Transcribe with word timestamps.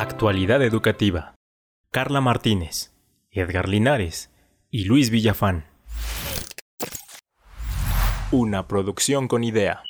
Actualidad 0.00 0.62
Educativa. 0.62 1.34
Carla 1.90 2.20
Martínez, 2.20 2.92
Edgar 3.32 3.68
Linares 3.68 4.30
y 4.70 4.84
Luis 4.84 5.10
Villafán. 5.10 5.66
Una 8.30 8.68
producción 8.68 9.26
con 9.26 9.42
idea. 9.42 9.82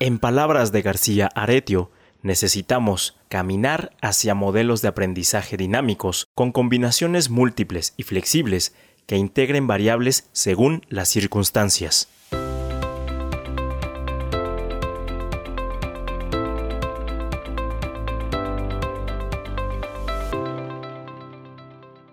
En 0.00 0.18
palabras 0.18 0.72
de 0.72 0.80
García 0.80 1.28
Aretio, 1.34 1.90
necesitamos 2.22 3.20
caminar 3.28 3.94
hacia 4.00 4.34
modelos 4.34 4.80
de 4.80 4.88
aprendizaje 4.88 5.58
dinámicos 5.58 6.28
con 6.34 6.52
combinaciones 6.52 7.28
múltiples 7.28 7.92
y 7.98 8.04
flexibles 8.04 8.74
que 9.06 9.16
integren 9.16 9.66
variables 9.66 10.30
según 10.32 10.80
las 10.88 11.10
circunstancias. 11.10 12.08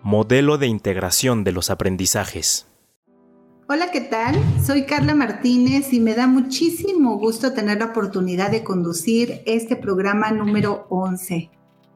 Modelo 0.06 0.58
de 0.58 0.68
integración 0.68 1.46
de 1.46 1.54
los 1.54 1.70
aprendizajes. 1.70 2.68
Hola, 3.70 3.90
¿qué 3.90 4.02
tal? 4.02 4.36
Soy 4.62 4.84
Carla 4.84 5.16
Martínez 5.16 5.94
y 5.94 6.02
me 6.02 6.14
da 6.14 6.28
muchísimo 6.28 7.18
gusto 7.18 7.54
tener 7.54 7.80
la 7.80 7.86
oportunidad 7.86 8.52
de 8.52 8.66
conducir 8.66 9.42
este 9.46 9.78
programa 9.78 10.30
número 10.32 10.88
11. 10.90 11.50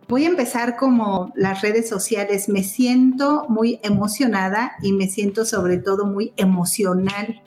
Voy 0.08 0.24
a 0.24 0.30
empezar 0.30 0.78
como 0.78 1.34
las 1.36 1.62
redes 1.62 1.90
sociales. 1.90 2.48
Me 2.48 2.64
siento 2.64 3.46
muy 3.50 3.82
emocionada 3.84 4.78
y 4.82 4.94
me 4.94 5.10
siento 5.10 5.44
sobre 5.44 5.78
todo 5.78 6.06
muy 6.06 6.32
emocional. 6.38 7.42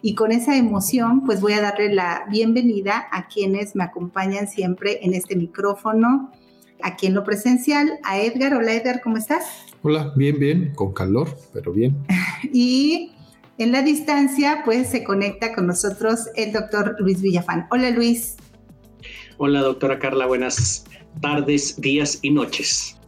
Y 0.00 0.14
con 0.14 0.30
esa 0.30 0.56
emoción, 0.56 1.24
pues 1.24 1.40
voy 1.40 1.54
a 1.54 1.60
darle 1.60 1.92
la 1.92 2.24
bienvenida 2.30 3.08
a 3.10 3.26
quienes 3.26 3.74
me 3.74 3.82
acompañan 3.82 4.46
siempre 4.46 5.04
en 5.04 5.12
este 5.12 5.34
micrófono, 5.34 6.30
aquí 6.82 7.06
en 7.06 7.14
lo 7.14 7.24
presencial, 7.24 7.98
a 8.02 8.18
Edgar. 8.20 8.54
Hola 8.54 8.74
Edgar, 8.74 9.00
¿cómo 9.02 9.16
estás? 9.16 9.44
Hola, 9.82 10.12
bien, 10.16 10.38
bien, 10.38 10.72
con 10.74 10.92
calor, 10.92 11.28
pero 11.52 11.72
bien. 11.72 11.96
y 12.52 13.12
en 13.58 13.72
la 13.72 13.82
distancia, 13.82 14.62
pues 14.64 14.90
se 14.90 15.04
conecta 15.04 15.54
con 15.54 15.66
nosotros 15.66 16.28
el 16.34 16.52
doctor 16.52 16.96
Luis 16.98 17.20
Villafán. 17.20 17.66
Hola 17.70 17.90
Luis. 17.90 18.36
Hola 19.36 19.60
doctora 19.60 19.98
Carla, 19.98 20.26
buenas 20.26 20.84
tardes, 21.20 21.80
días 21.80 22.18
y 22.22 22.30
noches. 22.30 22.98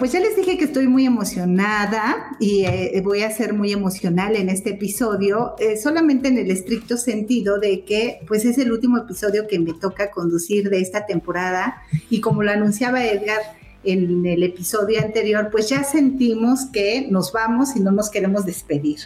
Pues 0.00 0.12
ya 0.12 0.20
les 0.20 0.34
dije 0.34 0.56
que 0.56 0.64
estoy 0.64 0.88
muy 0.88 1.04
emocionada 1.04 2.34
y 2.40 2.64
eh, 2.64 2.98
voy 3.04 3.20
a 3.20 3.30
ser 3.30 3.52
muy 3.52 3.70
emocional 3.70 4.34
en 4.34 4.48
este 4.48 4.70
episodio, 4.70 5.54
eh, 5.58 5.76
solamente 5.76 6.28
en 6.28 6.38
el 6.38 6.50
estricto 6.50 6.96
sentido 6.96 7.58
de 7.58 7.84
que 7.84 8.20
pues 8.26 8.46
es 8.46 8.56
el 8.56 8.72
último 8.72 8.96
episodio 8.96 9.46
que 9.46 9.58
me 9.58 9.74
toca 9.74 10.10
conducir 10.10 10.70
de 10.70 10.80
esta 10.80 11.04
temporada 11.04 11.82
y 12.08 12.22
como 12.22 12.42
lo 12.42 12.50
anunciaba 12.50 13.04
Edgar 13.04 13.42
en 13.84 14.24
el 14.24 14.42
episodio 14.42 15.02
anterior, 15.02 15.50
pues 15.52 15.68
ya 15.68 15.84
sentimos 15.84 16.64
que 16.72 17.06
nos 17.10 17.30
vamos 17.34 17.76
y 17.76 17.80
no 17.80 17.90
nos 17.90 18.08
queremos 18.08 18.46
despedir. 18.46 19.00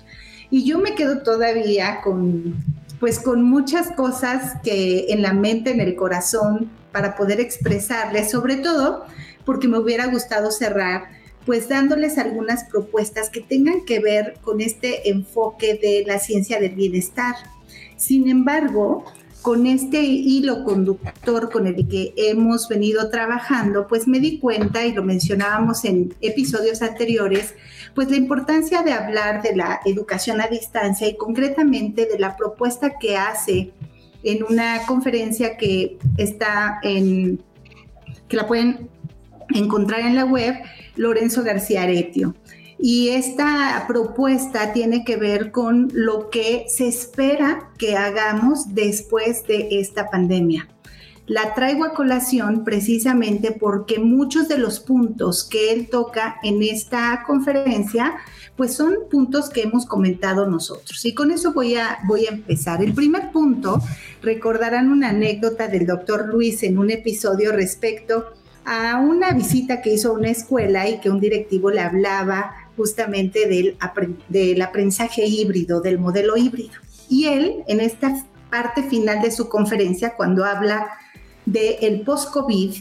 Y 0.49 0.65
yo 0.65 0.79
me 0.79 0.95
quedo 0.95 1.23
todavía 1.23 2.03
con 2.05 2.55
pues 3.01 3.19
con 3.19 3.43
muchas 3.43 3.91
cosas 3.91 4.61
que 4.63 5.07
en 5.09 5.23
la 5.23 5.33
mente, 5.33 5.73
en 5.73 5.81
el 5.81 5.97
corazón, 5.97 6.71
para 6.93 7.17
poder 7.17 7.41
expresarles, 7.41 8.31
sobre 8.31 8.59
todo 8.59 9.05
porque 9.45 9.69
me 9.69 9.79
hubiera 9.79 10.07
gustado 10.07 10.51
cerrar 10.51 11.09
pues 11.47 11.69
dándoles 11.69 12.19
algunas 12.19 12.65
propuestas 12.65 13.29
que 13.29 13.41
tengan 13.41 13.85
que 13.85 14.01
ver 14.01 14.39
con 14.43 14.61
este 14.61 15.11
enfoque 15.11 15.75
de 15.75 16.05
la 16.07 16.19
ciencia 16.19 16.59
del 16.59 16.75
bienestar. 16.75 17.35
Sin 17.97 18.29
embargo, 18.29 19.05
con 19.43 19.67
este 19.67 20.01
hilo 20.01 20.65
conductor 20.65 21.51
con 21.51 21.67
el 21.67 21.87
que 21.87 22.15
hemos 22.17 22.67
venido 22.67 23.11
trabajando, 23.11 23.87
pues 23.87 24.09
me 24.09 24.19
di 24.19 24.39
cuenta, 24.39 24.87
y 24.87 24.93
lo 24.93 25.03
mencionábamos 25.03 25.85
en 25.85 26.15
episodios 26.23 26.81
anteriores, 26.81 27.55
pues 27.95 28.11
la 28.11 28.17
importancia 28.17 28.83
de 28.83 28.95
hablar 28.95 29.43
de 29.43 29.55
la 29.55 29.81
educación 29.85 30.41
a 30.41 30.47
distancia 30.47 31.07
y 31.09 31.17
concretamente 31.19 32.07
de 32.07 32.19
la 32.19 32.39
propuesta 32.39 32.99
que 32.99 33.19
hace 33.19 33.71
en 34.23 34.45
una 34.45 34.87
conferencia 34.87 35.59
que 35.59 35.99
está 36.17 36.81
en, 36.83 37.39
que 38.29 38.37
la 38.39 38.47
pueden 38.47 38.89
encontrar 39.55 40.01
en 40.01 40.15
la 40.15 40.25
web, 40.25 40.55
Lorenzo 40.97 41.43
García 41.43 41.83
Aretio. 41.83 42.35
Y 42.79 43.11
esta 43.11 43.85
propuesta 43.87 44.73
tiene 44.73 45.05
que 45.05 45.17
ver 45.17 45.53
con 45.53 45.91
lo 45.95 46.29
que 46.31 46.65
se 46.69 46.89
espera 46.89 47.71
que 47.79 47.97
hagamos 47.97 48.75
después 48.75 49.47
de 49.47 49.81
esta 49.81 50.11
pandemia. 50.11 50.69
La 51.27 51.55
traigo 51.55 51.85
a 51.85 51.95
colación 51.95 52.65
precisamente 52.65 53.53
porque 53.53 53.99
muchos 53.99 54.47
de 54.47 54.59
los 54.59 54.81
puntos 54.81 55.45
que 55.45 55.73
él 55.73 55.89
toca 55.89 56.37
en 56.43 56.63
esta 56.63 57.23
conferencia, 57.27 58.17
pues 58.57 58.75
son 58.75 58.95
puntos 59.11 59.49
que 59.49 59.63
hemos 59.63 59.87
comentado 59.87 60.47
nosotros. 60.47 61.03
Y 61.07 61.15
con 61.15 61.31
eso 61.31 61.55
voy 61.55 61.77
a, 61.77 62.01
voy 62.07 62.27
a 62.27 62.33
empezar. 62.33 62.83
El 62.83 62.93
primer 62.93 63.33
punto, 63.33 63.81
recordarán 64.21 64.91
una 64.91 65.11
anécdota 65.11 65.67
del 65.69 65.87
doctor 65.87 66.29
Luis 66.29 66.63
en 66.63 66.77
un 66.77 66.91
episodio 66.91 67.53
respecto 67.53 68.35
a 68.65 68.99
una 68.99 69.33
visita 69.33 69.83
que 69.83 69.95
hizo 69.95 70.11
a 70.11 70.13
una 70.13 70.31
escuela 70.31 70.89
y 70.89 71.01
que 71.01 71.11
un 71.11 71.21
directivo 71.21 71.71
le 71.71 71.81
hablaba 71.81 72.53
justamente 72.77 73.47
del, 73.49 73.77
aprendizaje 74.63 75.27
híbrido, 75.27 75.81
del 75.81 75.99
modelo 75.99 76.37
híbrido. 76.37 76.75
Y 77.09 77.27
él, 77.27 77.63
en 77.69 77.81
esta 77.81 78.25
parte 78.51 78.83
final 78.85 79.21
de 79.23 79.31
su 79.31 79.49
conferencia, 79.49 80.15
cuando 80.17 80.45
habla 80.45 80.89
del 81.45 82.01
post-COVID, 82.03 82.75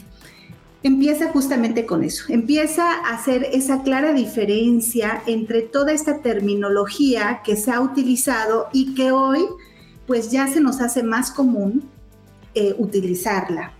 empieza 0.82 1.30
justamente 1.30 1.86
con 1.86 2.04
eso, 2.04 2.24
empieza 2.28 2.84
a 2.90 3.14
hacer 3.14 3.48
esa 3.52 3.82
clara 3.82 4.12
diferencia 4.12 5.22
entre 5.26 5.62
toda 5.62 5.92
esta 5.92 6.18
terminología 6.18 7.40
que 7.44 7.56
se 7.56 7.70
ha 7.70 7.80
utilizado 7.80 8.68
y 8.72 8.94
que 8.94 9.10
hoy 9.10 9.40
pues 10.06 10.30
ya 10.30 10.46
se 10.46 10.60
nos 10.60 10.80
hace 10.80 11.02
más 11.02 11.30
común 11.30 11.88
eh, 12.54 12.74
utilizarla. 12.78 13.72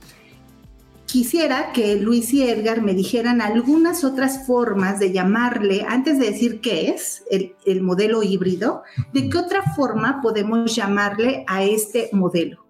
Quisiera 1.15 1.71
que 1.71 1.95
Luis 1.95 2.35
y 2.35 2.43
Edgar 2.43 2.83
me 2.83 2.93
dijeran 2.93 3.41
algunas 3.41 4.03
otras 4.03 4.49
formas 4.49 4.99
de 4.99 5.13
llamarle, 5.13 5.87
antes 5.87 6.19
de 6.19 6.33
decir 6.33 6.61
qué 6.61 6.89
es 6.89 7.23
el, 7.31 7.55
el 7.67 7.83
modelo 7.83 8.25
híbrido, 8.25 8.83
de 9.13 9.29
qué 9.29 9.39
otra 9.39 9.63
forma 9.77 10.19
podemos 10.21 10.75
llamarle 10.75 11.45
a 11.47 11.63
este 11.63 12.09
modelo. 12.11 12.67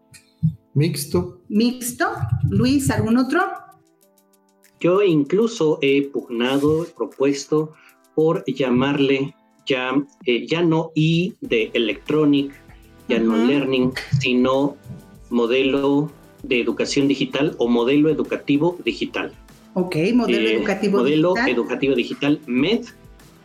Mixto. 0.74 1.40
Mixto. 1.48 2.04
Luis, 2.50 2.90
¿algún 2.90 3.16
otro? 3.16 3.40
Yo 4.78 5.00
incluso 5.02 5.78
he 5.80 6.02
pugnado, 6.02 6.86
propuesto 6.94 7.72
por 8.14 8.44
llamarle 8.44 9.34
ya, 9.64 9.94
eh, 10.26 10.46
ya 10.46 10.60
no 10.60 10.90
I 10.94 11.32
de 11.40 11.70
electronic, 11.72 12.52
ya 13.08 13.20
no 13.20 13.38
learning, 13.38 13.94
sino 14.20 14.76
modelo 15.30 16.10
de 16.48 16.60
educación 16.60 17.08
digital 17.08 17.54
o 17.58 17.68
modelo 17.68 18.08
educativo 18.10 18.78
digital. 18.84 19.32
Ok, 19.74 19.96
modelo 20.14 20.48
eh, 20.48 20.56
educativo 20.56 20.98
modelo 20.98 21.34
digital. 21.34 21.50
educativo 21.50 21.94
digital 21.94 22.40
MED, 22.46 22.84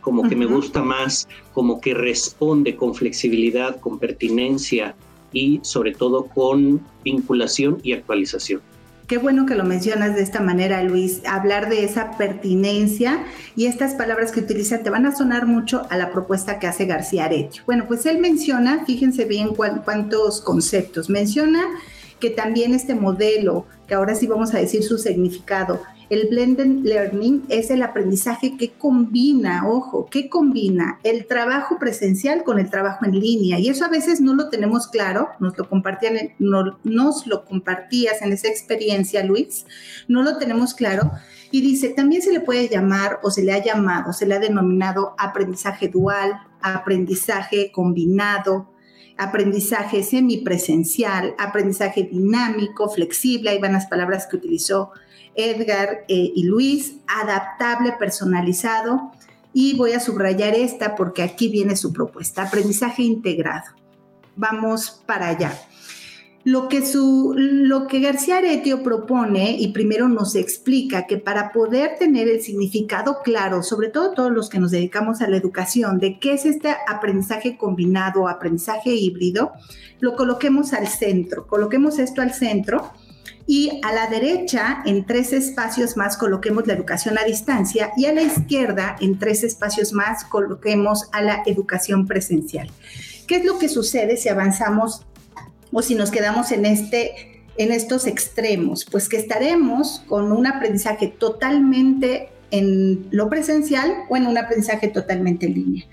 como 0.00 0.28
que 0.28 0.36
me 0.36 0.46
gusta 0.46 0.82
más, 0.82 1.28
como 1.52 1.80
que 1.80 1.92
responde 1.94 2.76
con 2.76 2.94
flexibilidad, 2.94 3.78
con 3.80 3.98
pertinencia, 3.98 4.94
y 5.32 5.60
sobre 5.62 5.92
todo 5.92 6.26
con 6.26 6.80
vinculación 7.04 7.78
y 7.82 7.92
actualización. 7.92 8.60
Qué 9.06 9.18
bueno 9.18 9.44
que 9.44 9.56
lo 9.56 9.64
mencionas 9.64 10.14
de 10.14 10.22
esta 10.22 10.40
manera, 10.40 10.84
Luis. 10.84 11.22
Hablar 11.26 11.68
de 11.68 11.82
esa 11.82 12.16
pertinencia 12.16 13.24
y 13.56 13.66
estas 13.66 13.94
palabras 13.94 14.30
que 14.30 14.38
utiliza 14.38 14.84
te 14.84 14.90
van 14.90 15.04
a 15.04 15.16
sonar 15.16 15.46
mucho 15.46 15.82
a 15.90 15.96
la 15.96 16.12
propuesta 16.12 16.60
que 16.60 16.68
hace 16.68 16.86
García 16.86 17.24
Aretio. 17.24 17.64
Bueno, 17.66 17.86
pues 17.88 18.06
él 18.06 18.18
menciona, 18.18 18.84
fíjense 18.84 19.24
bien 19.24 19.48
cuántos 19.54 20.40
conceptos, 20.40 21.10
menciona 21.10 21.60
que 22.20 22.30
también 22.30 22.74
este 22.74 22.94
modelo, 22.94 23.66
que 23.86 23.94
ahora 23.94 24.14
sí 24.14 24.26
vamos 24.26 24.54
a 24.54 24.58
decir 24.58 24.82
su 24.82 24.98
significado, 24.98 25.80
el 26.10 26.26
blended 26.28 26.84
learning 26.84 27.44
es 27.48 27.70
el 27.70 27.82
aprendizaje 27.84 28.56
que 28.56 28.72
combina, 28.72 29.68
ojo, 29.68 30.06
que 30.10 30.28
combina 30.28 30.98
el 31.04 31.26
trabajo 31.26 31.78
presencial 31.78 32.42
con 32.42 32.58
el 32.58 32.68
trabajo 32.68 33.04
en 33.04 33.20
línea. 33.20 33.60
Y 33.60 33.68
eso 33.68 33.84
a 33.84 33.88
veces 33.88 34.20
no 34.20 34.34
lo 34.34 34.48
tenemos 34.48 34.88
claro, 34.88 35.28
nos 35.38 35.56
lo, 35.56 35.68
compartían, 35.68 36.32
nos 36.40 37.26
lo 37.28 37.44
compartías 37.44 38.22
en 38.22 38.32
esa 38.32 38.48
experiencia, 38.48 39.24
Luis, 39.24 39.66
no 40.08 40.24
lo 40.24 40.36
tenemos 40.36 40.74
claro. 40.74 41.12
Y 41.52 41.60
dice, 41.60 41.90
también 41.90 42.22
se 42.22 42.32
le 42.32 42.40
puede 42.40 42.68
llamar 42.68 43.20
o 43.22 43.30
se 43.30 43.44
le 43.44 43.52
ha 43.52 43.62
llamado, 43.62 44.12
se 44.12 44.26
le 44.26 44.34
ha 44.34 44.40
denominado 44.40 45.14
aprendizaje 45.16 45.86
dual, 45.86 46.40
aprendizaje 46.60 47.70
combinado, 47.70 48.69
aprendizaje 49.20 50.02
semipresencial, 50.02 51.34
aprendizaje 51.38 52.04
dinámico, 52.04 52.88
flexible, 52.88 53.50
ahí 53.50 53.58
van 53.58 53.74
las 53.74 53.84
palabras 53.84 54.26
que 54.26 54.36
utilizó 54.36 54.92
Edgar 55.34 56.04
eh, 56.08 56.32
y 56.34 56.44
Luis, 56.44 56.94
adaptable, 57.06 57.92
personalizado. 57.98 59.12
Y 59.52 59.76
voy 59.76 59.92
a 59.92 60.00
subrayar 60.00 60.54
esta 60.54 60.96
porque 60.96 61.22
aquí 61.22 61.48
viene 61.48 61.76
su 61.76 61.92
propuesta, 61.92 62.44
aprendizaje 62.44 63.02
integrado. 63.02 63.66
Vamos 64.36 65.02
para 65.04 65.28
allá. 65.28 65.52
Lo 66.42 66.68
que, 66.68 66.86
su, 66.86 67.34
lo 67.36 67.86
que 67.86 68.00
García 68.00 68.38
Aretio 68.38 68.82
propone 68.82 69.56
y 69.58 69.72
primero 69.72 70.08
nos 70.08 70.34
explica 70.34 71.06
que 71.06 71.18
para 71.18 71.52
poder 71.52 71.98
tener 71.98 72.28
el 72.28 72.40
significado 72.40 73.18
claro, 73.22 73.62
sobre 73.62 73.88
todo 73.88 74.12
todos 74.12 74.32
los 74.32 74.48
que 74.48 74.58
nos 74.58 74.70
dedicamos 74.70 75.20
a 75.20 75.28
la 75.28 75.36
educación, 75.36 75.98
de 75.98 76.18
qué 76.18 76.32
es 76.32 76.46
este 76.46 76.74
aprendizaje 76.88 77.58
combinado, 77.58 78.26
aprendizaje 78.26 78.90
híbrido, 78.90 79.52
lo 80.00 80.16
coloquemos 80.16 80.72
al 80.72 80.88
centro, 80.88 81.46
coloquemos 81.46 81.98
esto 81.98 82.22
al 82.22 82.32
centro 82.32 82.90
y 83.46 83.80
a 83.82 83.92
la 83.92 84.06
derecha 84.06 84.82
en 84.86 85.04
tres 85.04 85.32
espacios 85.32 85.96
más 85.96 86.16
coloquemos 86.16 86.66
la 86.66 86.72
educación 86.72 87.18
a 87.18 87.24
distancia 87.24 87.90
y 87.96 88.06
a 88.06 88.14
la 88.14 88.22
izquierda 88.22 88.96
en 89.00 89.18
tres 89.18 89.42
espacios 89.44 89.92
más 89.92 90.24
coloquemos 90.24 91.08
a 91.12 91.20
la 91.20 91.42
educación 91.44 92.06
presencial. 92.06 92.70
¿Qué 93.26 93.36
es 93.36 93.44
lo 93.44 93.58
que 93.58 93.68
sucede 93.68 94.16
si 94.16 94.28
avanzamos 94.28 95.06
o 95.72 95.82
si 95.82 95.94
nos 95.94 96.10
quedamos 96.10 96.52
en, 96.52 96.66
este, 96.66 97.42
en 97.56 97.72
estos 97.72 98.06
extremos? 98.06 98.84
Pues 98.84 99.08
que 99.08 99.16
estaremos 99.16 100.02
con 100.08 100.32
un 100.32 100.46
aprendizaje 100.46 101.08
totalmente 101.08 102.28
en 102.50 103.06
lo 103.10 103.28
presencial 103.28 103.92
o 104.08 104.16
en 104.16 104.26
un 104.26 104.36
aprendizaje 104.36 104.88
totalmente 104.88 105.46
en 105.46 105.54
línea. 105.54 105.84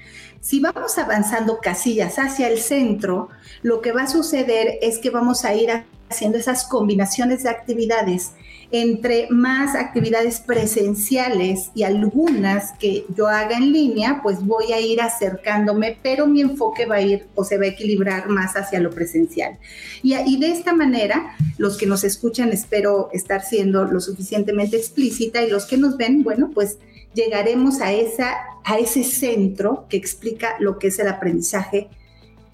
Si 0.42 0.60
vamos 0.60 0.98
avanzando 0.98 1.60
casillas 1.60 2.20
hacia 2.20 2.48
el 2.48 2.60
centro, 2.60 3.30
lo 3.64 3.82
que 3.82 3.92
va 3.92 4.04
a 4.04 4.08
suceder 4.08 4.80
es 4.82 5.00
que 5.00 5.10
vamos 5.10 5.46
a 5.46 5.54
ir 5.54 5.70
haciendo 6.10 6.38
esas 6.38 6.66
combinaciones 6.66 7.44
de 7.44 7.50
actividades 7.50 8.32
entre 8.72 9.28
más 9.30 9.76
actividades 9.76 10.42
presenciales 10.42 11.72
y 11.74 11.84
algunas 11.84 12.74
que 12.74 13.06
yo 13.16 13.28
haga 13.28 13.58
en 13.58 13.72
línea, 13.72 14.20
pues 14.22 14.46
voy 14.46 14.74
a 14.74 14.82
ir 14.82 15.02
acercándome, 15.02 15.98
pero 16.04 16.28
mi 16.28 16.42
enfoque 16.42 16.86
va 16.86 16.96
a 16.96 17.02
ir 17.02 17.28
o 17.36 17.44
se 17.44 17.58
va 17.58 17.64
a 17.64 17.70
equilibrar 17.70 18.28
más 18.28 18.56
hacia 18.56 18.80
lo 18.80 18.90
presencial. 18.90 19.58
Y, 20.04 20.40
de 20.40 20.52
esta 20.52 20.74
manera, 20.74 21.36
los 21.58 21.78
que 21.78 21.86
nos 21.86 22.04
escuchan, 22.04 22.50
espero 22.50 23.10
estar 23.14 23.42
siendo 23.42 23.86
lo 23.86 24.02
suficientemente 24.02 24.78
explícita 24.78 25.42
y 25.42 25.50
los 25.50 25.66
que 25.66 25.78
nos 25.78 25.96
ven, 25.96 26.24
bueno, 26.24 26.52
pues 26.54 26.78
llegaremos 27.14 27.80
a, 27.82 27.94
esa, 27.94 28.36
a 28.64 28.78
ese 28.78 29.04
centro 29.04 29.86
que 29.90 29.98
explica 29.98 30.56
lo 30.60 30.78
que 30.78 30.88
es 30.88 31.00
el 31.00 31.08
aprendizaje 31.08 31.88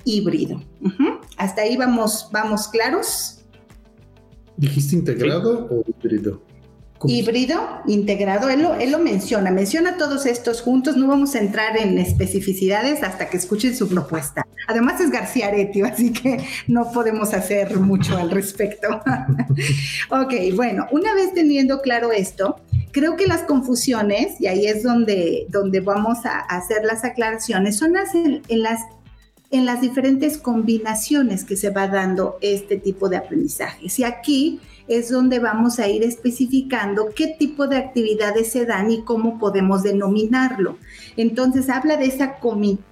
híbrido. 0.05 0.61
Hasta 1.37 1.63
ahí 1.63 1.75
vamos, 1.75 2.29
vamos 2.31 2.67
claros. 2.67 3.42
¿Dijiste 4.57 4.95
integrado 4.95 5.67
o 5.69 5.83
híbrido? 5.87 6.41
Híbrido, 7.05 7.81
integrado, 7.85 8.49
él 8.49 8.61
lo, 8.61 8.75
él 8.75 8.91
lo 8.91 8.99
menciona, 8.99 9.51
menciona 9.51 9.97
todos 9.97 10.25
estos 10.25 10.61
juntos, 10.61 10.95
no 10.95 11.07
vamos 11.07 11.35
a 11.35 11.39
entrar 11.39 11.75
en 11.75 11.97
especificidades 11.97 13.03
hasta 13.03 13.29
que 13.29 13.35
escuchen 13.35 13.75
su 13.75 13.89
propuesta. 13.89 14.45
Además 14.67 15.01
es 15.01 15.11
García 15.11 15.47
Aretio, 15.47 15.85
así 15.85 16.13
que 16.13 16.37
no 16.67 16.91
podemos 16.93 17.33
hacer 17.33 17.77
mucho 17.77 18.15
al 18.17 18.31
respecto. 18.31 18.87
ok, 20.11 20.33
bueno, 20.55 20.87
una 20.91 21.13
vez 21.13 21.33
teniendo 21.33 21.81
claro 21.81 22.13
esto, 22.13 22.61
creo 22.91 23.17
que 23.17 23.27
las 23.27 23.41
confusiones, 23.41 24.39
y 24.39 24.47
ahí 24.47 24.67
es 24.67 24.83
donde, 24.83 25.45
donde 25.49 25.81
vamos 25.81 26.25
a 26.25 26.39
hacer 26.39 26.85
las 26.85 27.03
aclaraciones, 27.03 27.75
son 27.75 27.93
las 27.93 28.15
en 28.15 28.41
las 28.47 28.79
en 29.53 29.67
las 29.67 29.81
diferentes 29.81 30.39
combinaciones 30.39 31.45
que 31.45 31.55
se 31.55 31.69
va 31.69 31.87
dando 31.87 32.39
este 32.41 32.75
tipo 32.75 33.07
de 33.07 33.17
aprendizajes. 33.17 33.99
Y 33.99 34.03
aquí 34.03 34.59
es 34.87 35.11
donde 35.11 35.37
vamos 35.37 35.77
a 35.77 35.87
ir 35.87 36.03
especificando 36.03 37.09
qué 37.15 37.35
tipo 37.37 37.67
de 37.67 37.77
actividades 37.77 38.51
se 38.51 38.65
dan 38.65 38.89
y 38.89 39.03
cómo 39.03 39.37
podemos 39.37 39.83
denominarlo. 39.83 40.79
Entonces 41.17 41.69
habla 41.69 41.97
de 41.97 42.07
esa 42.07 42.39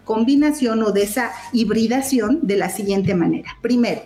combinación 0.06 0.84
o 0.84 0.92
de 0.92 1.02
esa 1.02 1.31
hibridación 1.52 2.42
de 2.44 2.58
la 2.58 2.69
siguiente 2.69 3.16
manera. 3.16 3.57
Primero, 3.64 4.04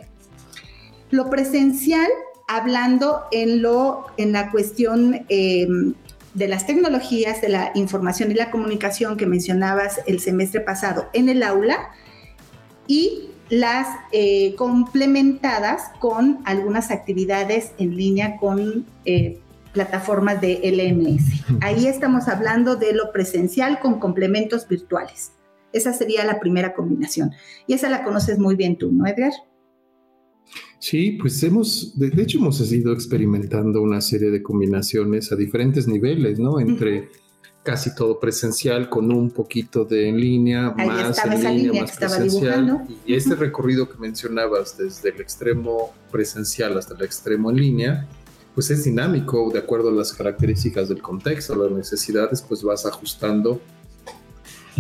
lo 1.11 1.29
presencial, 1.29 2.07
hablando 2.47 3.23
en, 3.33 3.61
lo, 3.61 4.05
en 4.15 4.31
la 4.31 4.49
cuestión 4.49 5.25
em, 5.27 5.93
de 6.33 6.47
las 6.47 6.65
tecnologías, 6.65 7.41
de 7.41 7.49
la 7.49 7.71
información 7.75 8.31
y 8.31 8.35
la 8.35 8.49
comunicación 8.49 9.17
que 9.17 9.25
mencionabas 9.25 9.99
el 10.07 10.21
semestre 10.21 10.61
pasado 10.61 11.09
en 11.11 11.27
el 11.27 11.43
aula, 11.43 11.91
y 12.87 13.29
las 13.49 13.87
eh, 14.11 14.55
complementadas 14.55 15.91
con 15.99 16.39
algunas 16.45 16.91
actividades 16.91 17.73
en 17.77 17.95
línea 17.95 18.37
con 18.37 18.85
eh, 19.05 19.39
plataformas 19.73 20.41
de 20.41 20.59
LMS. 20.63 21.43
Ahí 21.61 21.87
estamos 21.87 22.27
hablando 22.27 22.75
de 22.75 22.93
lo 22.93 23.11
presencial 23.11 23.79
con 23.79 23.99
complementos 23.99 24.67
virtuales. 24.67 25.33
Esa 25.73 25.93
sería 25.93 26.23
la 26.23 26.39
primera 26.39 26.73
combinación. 26.73 27.31
Y 27.67 27.73
esa 27.73 27.89
la 27.89 28.03
conoces 28.03 28.39
muy 28.39 28.55
bien 28.55 28.77
tú, 28.77 28.91
¿no, 28.91 29.05
Edgar? 29.05 29.33
Sí, 30.79 31.17
pues 31.19 31.41
hemos, 31.43 31.97
de, 31.97 32.21
hecho 32.21 32.37
hemos 32.37 32.71
ido 32.71 32.93
experimentando 32.93 33.81
una 33.81 34.01
serie 34.01 34.29
de 34.29 34.41
combinaciones 34.41 35.31
a 35.31 35.35
diferentes 35.35 35.87
niveles, 35.87 36.39
¿no? 36.39 36.59
Entre 36.59 37.09
casi 37.65 37.95
todo 37.95 38.19
presencial 38.19 38.87
con 38.89 39.11
un 39.11 39.31
poquito 39.31 39.85
de 39.85 40.07
en 40.07 40.21
línea, 40.21 40.69
más 40.69 41.17
en 41.25 41.57
línea, 41.57 41.81
más 41.81 41.97
presencial. 41.97 42.85
Y 43.07 43.15
este 43.15 43.33
recorrido 43.33 43.89
que 43.89 43.97
mencionabas 43.97 44.77
desde 44.77 45.09
el 45.09 45.19
extremo 45.19 45.91
presencial 46.11 46.77
hasta 46.77 46.93
el 46.93 47.03
extremo 47.03 47.49
en 47.49 47.57
línea, 47.57 48.07
pues 48.53 48.69
es 48.69 48.83
dinámico 48.83 49.49
de 49.51 49.57
acuerdo 49.57 49.89
a 49.89 49.91
las 49.91 50.13
características 50.13 50.89
del 50.89 51.01
contexto, 51.01 51.55
las 51.55 51.71
necesidades, 51.71 52.43
pues 52.43 52.61
vas 52.61 52.85
ajustando. 52.85 53.59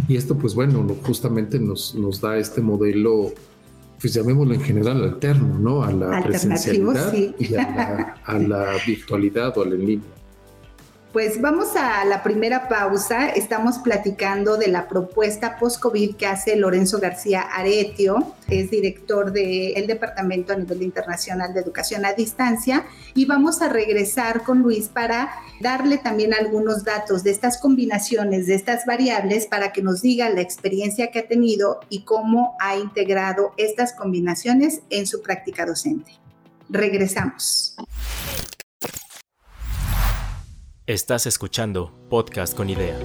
Y 0.07 0.15
esto, 0.15 0.37
pues 0.37 0.53
bueno, 0.53 0.85
justamente 1.03 1.59
nos, 1.59 1.95
nos 1.95 2.21
da 2.21 2.37
este 2.37 2.61
modelo, 2.61 3.33
pues 3.99 4.13
llamémoslo 4.13 4.53
en 4.53 4.61
general 4.61 5.03
alterno, 5.03 5.57
¿no? 5.57 5.83
A 5.83 5.91
la 5.91 6.23
presencialidad 6.23 7.11
y 7.39 7.55
a 7.55 7.57
la, 7.57 8.21
a 8.23 8.37
la 8.37 8.73
virtualidad 8.85 9.57
o 9.57 9.63
a 9.63 9.65
la 9.65 9.73
en 9.73 9.85
línea. 9.87 10.15
Pues 11.15 11.39
vamos 11.39 11.77
a 11.77 12.03
la 12.03 12.23
primera 12.23 12.67
pausa. 12.67 13.29
Estamos 13.29 13.77
platicando 13.77 14.57
de 14.57 14.67
la 14.67 14.89
propuesta 14.89 15.57
post-COVID 15.57 16.17
que 16.17 16.27
hace 16.27 16.57
Lorenzo 16.57 16.99
García 16.99 17.39
Aretio, 17.39 18.33
es 18.49 18.69
director 18.69 19.31
del 19.31 19.87
Departamento 19.87 20.51
a 20.51 20.57
nivel 20.57 20.81
internacional 20.81 21.53
de 21.53 21.61
educación 21.61 22.03
a 22.03 22.11
distancia. 22.11 22.85
Y 23.13 23.23
vamos 23.23 23.61
a 23.61 23.69
regresar 23.69 24.43
con 24.43 24.59
Luis 24.59 24.89
para 24.89 25.31
darle 25.61 25.99
también 25.99 26.33
algunos 26.33 26.83
datos 26.83 27.23
de 27.23 27.31
estas 27.31 27.59
combinaciones, 27.59 28.47
de 28.47 28.55
estas 28.55 28.85
variables, 28.85 29.45
para 29.45 29.71
que 29.71 29.81
nos 29.81 30.01
diga 30.01 30.29
la 30.29 30.41
experiencia 30.41 31.11
que 31.11 31.19
ha 31.19 31.27
tenido 31.29 31.79
y 31.87 32.01
cómo 32.01 32.57
ha 32.59 32.75
integrado 32.75 33.53
estas 33.55 33.93
combinaciones 33.93 34.81
en 34.89 35.07
su 35.07 35.21
práctica 35.21 35.65
docente. 35.65 36.11
Regresamos. 36.67 37.77
Estás 40.87 41.25
escuchando 41.25 41.91
Podcast 42.11 42.55
con 42.55 42.69
Idea, 42.69 42.95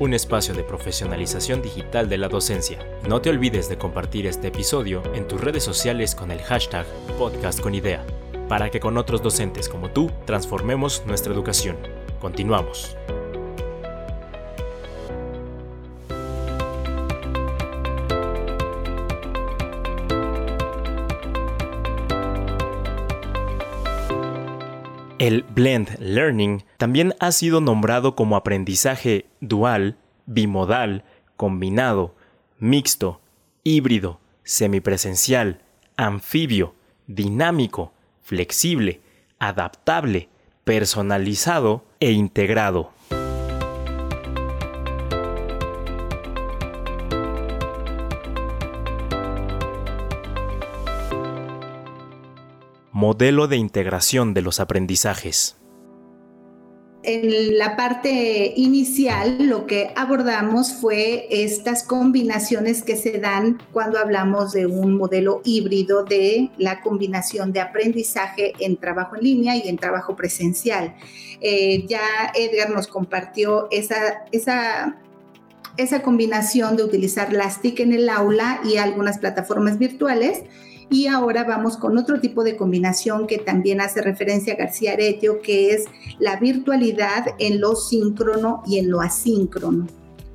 un 0.00 0.14
espacio 0.14 0.52
de 0.52 0.64
profesionalización 0.64 1.62
digital 1.62 2.08
de 2.08 2.18
la 2.18 2.28
docencia. 2.28 2.80
No 3.08 3.20
te 3.20 3.30
olvides 3.30 3.68
de 3.68 3.78
compartir 3.78 4.26
este 4.26 4.48
episodio 4.48 5.00
en 5.14 5.28
tus 5.28 5.40
redes 5.40 5.62
sociales 5.62 6.16
con 6.16 6.32
el 6.32 6.42
hashtag 6.42 6.84
Podcast 7.16 7.60
con 7.60 7.72
Idea, 7.72 8.04
para 8.48 8.68
que 8.68 8.80
con 8.80 8.98
otros 8.98 9.22
docentes 9.22 9.68
como 9.68 9.90
tú 9.90 10.10
transformemos 10.26 11.04
nuestra 11.06 11.32
educación. 11.32 11.76
Continuamos. 12.20 12.96
El 25.24 25.42
Blend 25.48 25.96
Learning 26.00 26.64
también 26.76 27.14
ha 27.18 27.32
sido 27.32 27.62
nombrado 27.62 28.14
como 28.14 28.36
aprendizaje 28.36 29.24
dual, 29.40 29.96
bimodal, 30.26 31.02
combinado, 31.38 32.14
mixto, 32.58 33.22
híbrido, 33.62 34.20
semipresencial, 34.42 35.62
anfibio, 35.96 36.74
dinámico, 37.06 37.94
flexible, 38.20 39.00
adaptable, 39.38 40.28
personalizado 40.64 41.86
e 42.00 42.12
integrado. 42.12 42.90
Modelo 53.06 53.48
de 53.48 53.58
integración 53.58 54.32
de 54.32 54.40
los 54.40 54.60
aprendizajes. 54.60 55.58
En 57.02 57.58
la 57.58 57.76
parte 57.76 58.54
inicial 58.56 59.46
lo 59.46 59.66
que 59.66 59.92
abordamos 59.94 60.72
fue 60.72 61.26
estas 61.28 61.82
combinaciones 61.82 62.82
que 62.82 62.96
se 62.96 63.18
dan 63.18 63.60
cuando 63.74 63.98
hablamos 63.98 64.52
de 64.52 64.64
un 64.64 64.96
modelo 64.96 65.42
híbrido 65.44 66.04
de 66.04 66.50
la 66.56 66.80
combinación 66.80 67.52
de 67.52 67.60
aprendizaje 67.60 68.54
en 68.58 68.78
trabajo 68.78 69.16
en 69.16 69.22
línea 69.22 69.54
y 69.54 69.68
en 69.68 69.76
trabajo 69.76 70.16
presencial. 70.16 70.94
Eh, 71.42 71.84
ya 71.86 72.32
Edgar 72.34 72.70
nos 72.70 72.86
compartió 72.86 73.68
esa, 73.70 74.24
esa 74.32 74.96
esa 75.76 76.02
combinación 76.02 76.76
de 76.76 76.84
utilizar 76.84 77.32
las 77.32 77.60
TIC 77.60 77.80
en 77.80 77.92
el 77.92 78.08
aula 78.08 78.60
y 78.64 78.76
algunas 78.76 79.18
plataformas 79.18 79.78
virtuales 79.78 80.44
Y 80.90 81.06
ahora 81.06 81.44
vamos 81.44 81.76
con 81.76 81.98
otro 81.98 82.20
tipo 82.20 82.44
de 82.44 82.56
combinación 82.56 83.26
que 83.26 83.38
también 83.38 83.80
hace 83.80 84.02
referencia 84.02 84.54
a 84.54 84.56
García 84.56 84.92
Aretio, 84.92 85.40
que 85.40 85.70
es 85.70 85.84
la 86.18 86.36
virtualidad 86.36 87.34
en 87.38 87.60
lo 87.60 87.74
síncrono 87.74 88.62
y 88.66 88.78
en 88.78 88.90
lo 88.90 89.00
asíncrono. 89.00 89.86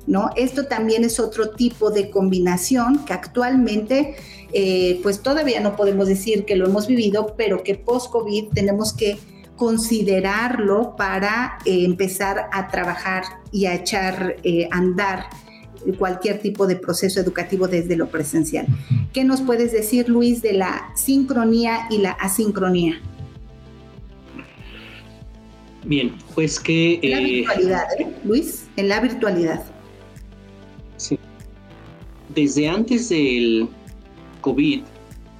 ¿No? 0.06 0.30
Esto 0.34 0.66
también 0.66 1.04
es 1.04 1.20
otro 1.20 1.50
tipo 1.50 1.90
de 1.90 2.10
combinación 2.10 3.04
que 3.04 3.12
actualmente 3.12 4.16
eh, 4.52 4.98
pues 5.02 5.22
todavía 5.22 5.60
no 5.60 5.76
podemos 5.76 6.08
decir 6.08 6.44
que 6.44 6.56
lo 6.56 6.66
hemos 6.66 6.86
vivido, 6.86 7.34
pero 7.36 7.62
que 7.62 7.76
post-COVID 7.76 8.48
tenemos 8.52 8.92
que 8.92 9.18
considerarlo 9.56 10.96
para 10.96 11.58
eh, 11.64 11.84
empezar 11.84 12.48
a 12.50 12.68
trabajar 12.68 13.24
y 13.52 13.66
a 13.66 13.74
echar 13.74 14.36
eh, 14.42 14.68
andar 14.70 15.26
cualquier 15.98 16.40
tipo 16.40 16.66
de 16.66 16.76
proceso 16.76 17.20
educativo 17.20 17.68
desde 17.68 17.96
lo 17.96 18.08
presencial. 18.08 18.66
¿Qué 19.12 19.24
nos 19.24 19.40
puedes 19.40 19.72
decir, 19.72 20.08
Luis, 20.08 20.42
de 20.42 20.52
la 20.52 20.92
sincronía 20.94 21.86
y 21.90 21.98
la 21.98 22.12
asincronía? 22.12 23.00
Bien, 25.84 26.14
pues 26.34 26.60
que... 26.60 27.00
En 27.02 27.10
la 27.10 27.20
virtualidad, 27.20 27.84
Luis, 28.24 28.66
en 28.76 28.88
la 28.88 29.00
virtualidad. 29.00 29.62
Sí. 30.96 31.18
Desde 32.34 32.68
antes 32.68 33.08
del 33.08 33.68
COVID, 34.42 34.82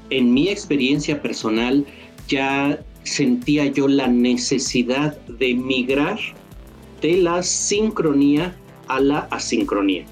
en 0.08 0.32
mi 0.32 0.48
experiencia 0.48 1.20
personal, 1.20 1.84
ya 2.28 2.82
sentía 3.04 3.66
yo 3.66 3.88
la 3.88 4.06
necesidad 4.06 5.16
de 5.26 5.54
migrar 5.54 6.18
de 7.00 7.16
la 7.18 7.42
sincronía 7.42 8.54
a 8.94 9.00
la 9.00 9.18
asincronía. 9.30 10.04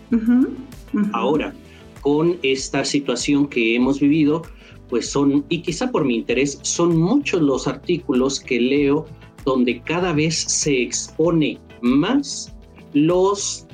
Ahora, 1.13 1.55
con 2.01 2.39
esta 2.43 2.85
situación 2.85 3.47
que 3.49 3.77
hemos 3.77 4.01
vivido, 4.01 4.43
pues 4.89 5.11
son, 5.11 5.45
y 5.49 5.61
quizá 5.63 5.91
por 5.91 6.05
mi 6.05 6.17
interés, 6.17 6.59
son 6.63 6.97
muchos 6.97 7.43
los 7.43 7.69
artículos 7.69 8.41
que 8.41 8.61
leo 8.61 9.07
donde 9.45 9.81
cada 9.83 10.13
vez 10.13 10.35
se 10.35 10.83
expone 10.83 11.59
más 11.83 12.55
los 12.95 13.67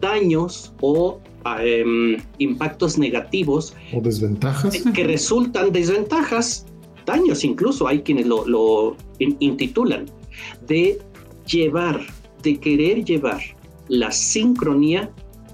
daños 0.00 0.72
o 0.80 1.20
Em, 1.60 2.16
impactos 2.38 2.98
negativos. 2.98 3.74
O 3.92 4.00
desventajas. 4.00 4.82
Que 4.94 5.04
resultan 5.04 5.72
desventajas, 5.72 6.66
daños 7.04 7.44
incluso, 7.44 7.86
hay 7.86 8.00
quienes 8.00 8.26
lo, 8.26 8.96
intitulan, 9.18 10.06
de 10.66 10.98
llevar, 11.46 12.00
de 12.42 12.58
querer 12.58 13.04
llevar 13.04 13.40
la 13.88 14.10
sincronía 14.12 15.10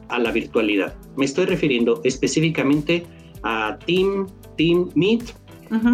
a 0.08 0.18
la 0.18 0.30
virtualidad. 0.30 0.94
Me 1.16 1.24
estoy 1.24 1.46
refiriendo 1.46 2.00
específicamente 2.04 3.06
a 3.42 3.78
Team, 3.86 4.26
Team 4.56 4.90
Meet 4.94 5.34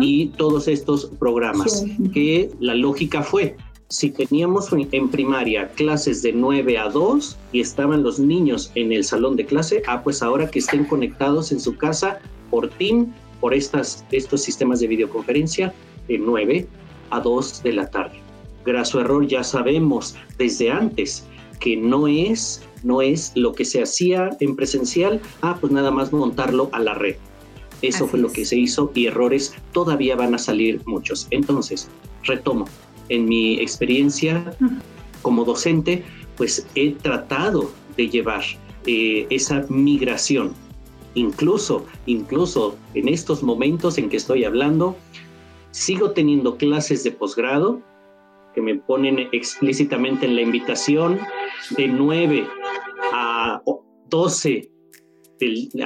y 0.00 0.26
todos 0.30 0.66
estos 0.66 1.07
programas, 1.21 1.85
que 2.12 2.50
la 2.59 2.75
lógica 2.75 3.23
fue, 3.23 3.57
si 3.88 4.11
teníamos 4.11 4.71
en 4.73 5.09
primaria 5.09 5.68
clases 5.68 6.21
de 6.23 6.33
9 6.33 6.78
a 6.78 6.88
2 6.88 7.38
y 7.52 7.61
estaban 7.61 8.02
los 8.02 8.18
niños 8.18 8.71
en 8.75 8.92
el 8.92 9.04
salón 9.04 9.37
de 9.37 9.47
clase, 9.47 9.83
ah, 9.87 10.02
pues 10.02 10.23
ahora 10.23 10.50
que 10.50 10.59
estén 10.59 10.85
conectados 10.85 11.52
en 11.52 11.61
su 11.61 11.76
casa 11.76 12.18
por 12.50 12.68
Team, 12.68 13.14
por 13.40 13.54
estas, 13.54 14.04
estos 14.11 14.42
sistemas 14.42 14.80
de 14.80 14.88
videoconferencia, 14.88 15.73
de 16.07 16.18
9 16.18 16.68
a 17.11 17.21
2 17.21 17.62
de 17.62 17.73
la 17.73 17.88
tarde. 17.88 18.21
Graso 18.66 19.00
error, 19.00 19.26
ya 19.26 19.42
sabemos 19.42 20.16
desde 20.37 20.71
antes 20.71 21.25
que 21.58 21.76
no 21.76 22.08
es, 22.08 22.62
no 22.82 23.02
es 23.02 23.32
lo 23.34 23.52
que 23.52 23.64
se 23.64 23.82
hacía 23.82 24.30
en 24.40 24.56
presencial, 24.56 25.20
ah, 25.42 25.56
pues 25.60 25.72
nada 25.72 25.90
más 25.90 26.12
montarlo 26.12 26.68
a 26.72 26.78
la 26.80 26.94
red. 26.94 27.16
Eso 27.82 28.08
fue 28.08 28.18
lo 28.18 28.32
que 28.32 28.44
se 28.44 28.56
hizo 28.56 28.90
y 28.94 29.06
errores 29.06 29.54
todavía 29.72 30.16
van 30.16 30.34
a 30.34 30.38
salir 30.38 30.80
muchos. 30.86 31.28
Entonces, 31.30 31.88
retomo, 32.24 32.66
en 33.08 33.26
mi 33.26 33.60
experiencia 33.60 34.56
como 35.22 35.44
docente, 35.44 36.04
pues 36.36 36.66
he 36.74 36.92
tratado 36.92 37.70
de 37.96 38.08
llevar 38.08 38.42
eh, 38.86 39.26
esa 39.30 39.64
migración. 39.68 40.54
Incluso, 41.14 41.84
incluso 42.06 42.76
en 42.94 43.08
estos 43.08 43.42
momentos 43.42 43.98
en 43.98 44.08
que 44.08 44.16
estoy 44.16 44.44
hablando, 44.44 44.96
sigo 45.70 46.12
teniendo 46.12 46.56
clases 46.56 47.04
de 47.04 47.12
posgrado 47.12 47.80
que 48.55 48.61
me 48.61 48.76
ponen 48.76 49.28
explícitamente 49.33 50.26
en 50.26 50.37
la 50.37 50.43
invitación 50.43 51.21
de 51.76 51.88
9 51.88 52.47
a 53.12 53.62
12, 54.09 54.71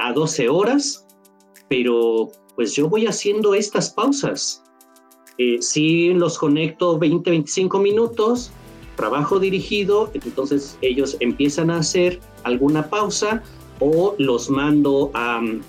a 0.01 0.13
12 0.13 0.49
horas, 0.49 1.05
pero 1.69 2.31
pues 2.55 2.75
yo 2.75 2.89
voy 2.89 3.07
haciendo 3.07 3.53
estas 3.53 3.89
pausas. 3.89 4.63
Eh, 5.37 5.61
si 5.61 6.13
los 6.13 6.37
conecto 6.37 6.99
20, 6.99 7.29
25 7.29 7.79
minutos, 7.79 8.51
trabajo 8.95 9.39
dirigido, 9.39 10.11
entonces 10.13 10.77
ellos 10.81 11.17
empiezan 11.19 11.71
a 11.71 11.77
hacer 11.77 12.19
alguna 12.43 12.89
pausa 12.89 13.41
o 13.79 14.15
los 14.19 14.49
mando 14.49 15.09
a 15.13 15.39
um, 15.39 15.61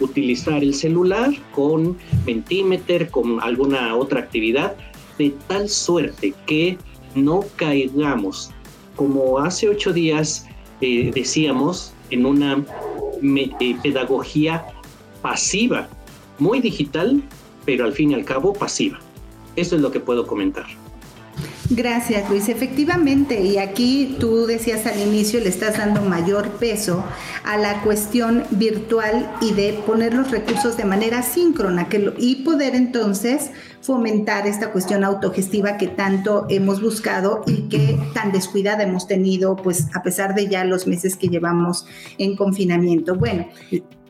utilizar 0.00 0.62
el 0.62 0.74
celular 0.74 1.30
con 1.54 1.96
Mentimeter, 2.26 3.10
con 3.10 3.40
alguna 3.40 3.96
otra 3.96 4.20
actividad, 4.20 4.76
de 5.18 5.34
tal 5.48 5.68
suerte 5.68 6.34
que 6.46 6.78
no 7.14 7.44
caigamos, 7.56 8.50
como 8.96 9.38
hace 9.38 9.68
ocho 9.68 9.92
días 9.92 10.46
eh, 10.80 11.12
decíamos, 11.14 11.94
en 12.10 12.26
una 12.26 12.64
eh, 13.22 13.76
pedagogía 13.82 14.66
pasiva, 15.22 15.88
muy 16.38 16.60
digital, 16.60 17.22
pero 17.64 17.84
al 17.84 17.92
fin 17.92 18.10
y 18.10 18.14
al 18.14 18.24
cabo 18.24 18.52
pasiva. 18.52 18.98
Eso 19.54 19.76
es 19.76 19.82
lo 19.82 19.90
que 19.92 20.00
puedo 20.00 20.26
comentar. 20.26 20.66
Gracias, 21.74 22.28
Luis. 22.28 22.50
Efectivamente, 22.50 23.40
y 23.40 23.56
aquí 23.56 24.16
tú 24.20 24.44
decías 24.44 24.84
al 24.84 25.00
inicio, 25.00 25.40
le 25.40 25.48
estás 25.48 25.78
dando 25.78 26.02
mayor 26.02 26.50
peso 26.58 27.02
a 27.44 27.56
la 27.56 27.82
cuestión 27.82 28.44
virtual 28.50 29.34
y 29.40 29.52
de 29.54 29.72
poner 29.86 30.12
los 30.12 30.30
recursos 30.30 30.76
de 30.76 30.84
manera 30.84 31.22
síncrona 31.22 31.88
que 31.88 32.12
y 32.18 32.44
poder 32.44 32.74
entonces 32.74 33.52
fomentar 33.80 34.46
esta 34.46 34.70
cuestión 34.70 35.02
autogestiva 35.02 35.78
que 35.78 35.88
tanto 35.88 36.44
hemos 36.50 36.82
buscado 36.82 37.42
y 37.46 37.68
que 37.68 37.98
tan 38.12 38.32
descuidada 38.32 38.82
hemos 38.82 39.06
tenido, 39.06 39.56
pues 39.56 39.86
a 39.94 40.02
pesar 40.02 40.34
de 40.34 40.48
ya 40.48 40.64
los 40.64 40.86
meses 40.86 41.16
que 41.16 41.28
llevamos 41.28 41.86
en 42.18 42.36
confinamiento. 42.36 43.16
Bueno, 43.16 43.46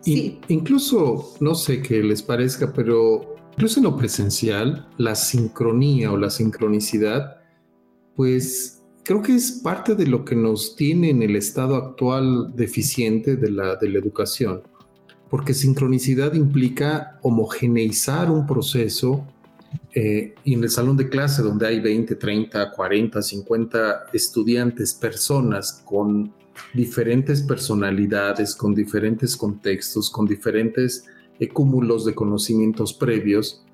sí. 0.00 0.40
Incluso, 0.48 1.34
no 1.38 1.54
sé 1.54 1.80
qué 1.80 2.02
les 2.02 2.22
parezca, 2.22 2.72
pero 2.72 3.32
Incluso 3.54 3.80
en 3.80 3.84
lo 3.84 3.96
presencial, 3.96 4.88
la 4.96 5.14
sincronía 5.14 6.10
o 6.10 6.16
la 6.16 6.30
sincronicidad, 6.30 7.41
pues 8.16 8.82
creo 9.04 9.22
que 9.22 9.34
es 9.34 9.60
parte 9.62 9.94
de 9.94 10.06
lo 10.06 10.24
que 10.24 10.36
nos 10.36 10.76
tiene 10.76 11.10
en 11.10 11.22
el 11.22 11.36
estado 11.36 11.76
actual 11.76 12.54
deficiente 12.54 13.36
de 13.36 13.50
la, 13.50 13.76
de 13.76 13.88
la 13.88 13.98
educación, 13.98 14.62
porque 15.28 15.54
sincronicidad 15.54 16.34
implica 16.34 17.18
homogeneizar 17.22 18.30
un 18.30 18.46
proceso 18.46 19.26
eh, 19.94 20.34
y 20.44 20.54
en 20.54 20.62
el 20.62 20.70
salón 20.70 20.96
de 20.96 21.08
clase 21.08 21.42
donde 21.42 21.66
hay 21.66 21.80
20, 21.80 22.14
30, 22.16 22.70
40, 22.70 23.22
50 23.22 24.04
estudiantes, 24.12 24.94
personas 24.94 25.82
con 25.84 26.32
diferentes 26.74 27.42
personalidades, 27.42 28.54
con 28.54 28.74
diferentes 28.74 29.36
contextos, 29.36 30.10
con 30.10 30.26
diferentes 30.26 31.04
cúmulos 31.52 32.04
de 32.04 32.14
conocimientos 32.14 32.92
previos. 32.92 33.64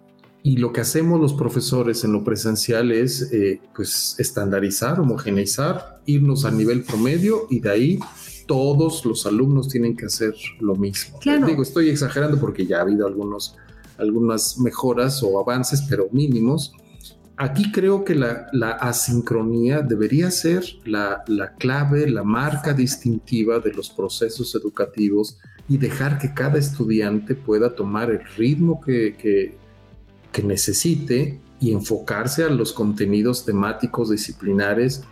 Y 0.42 0.57
lo 0.57 0.73
que 0.73 0.80
hacemos 0.80 1.21
los 1.21 1.35
profesores 1.35 2.04
en 2.04 2.12
lo 2.12 2.25
presencial 2.25 2.92
es 2.92 3.33
eh, 3.33 3.61
pues 3.75 4.14
estandarizar, 4.18 5.00
homogeneizar, 5.00 6.00
irnos 6.07 6.45
a 6.45 6.50
nivel 6.50 6.85
promedio 6.85 7.47
y 7.50 7.61
de 7.61 7.71
ahí 7.71 7.99
todos 8.47 9.04
los 9.04 9.26
alumnos 9.26 9.68
tienen 9.68 9.97
que 9.97 10.07
hacer 10.07 10.35
lo 10.61 10.75
mismo. 10.75 11.18
Digo, 11.47 11.62
estoy 11.62 11.90
exagerando 11.90 12.40
porque 12.40 12.66
ya 12.66 12.78
ha 12.78 12.83
habido 12.83 13.07
algunos, 13.07 13.57
algunas 13.99 14.59
mejoras 14.59 15.23
o 15.23 15.38
avances, 15.38 15.83
pero 15.88 16.09
mínimos. 16.12 16.73
Aquí 17.37 17.71
creo 17.71 18.04
que 18.04 18.14
la, 18.14 18.47
la 18.52 18.71
asincronía 18.73 19.83
debería 19.83 20.30
ser 20.30 20.64
la, 20.85 21.23
la 21.28 21.54
clave, 21.54 22.09
la 22.11 22.25
marca 22.25 22.73
distintiva 22.73 23.61
de 23.61 23.73
los 23.73 23.90
procesos 23.90 24.54
educativos 24.54 25.38
y 25.68 25.76
dejar 25.76 26.18
que 26.18 26.33
cada 26.33 26.59
estudiante 26.59 27.35
pueda 27.35 27.75
tomar 27.75 28.11
el 28.11 28.25
ritmo 28.37 28.80
que, 28.80 29.14
que, 29.16 29.57
necesite 30.42 31.40
y 31.61 31.73
enfocarse 31.73 32.45
a 32.45 32.49
los 32.49 32.73
contenidos 32.73 33.45
temáticos 33.45 34.11
disciplinares 34.11 35.02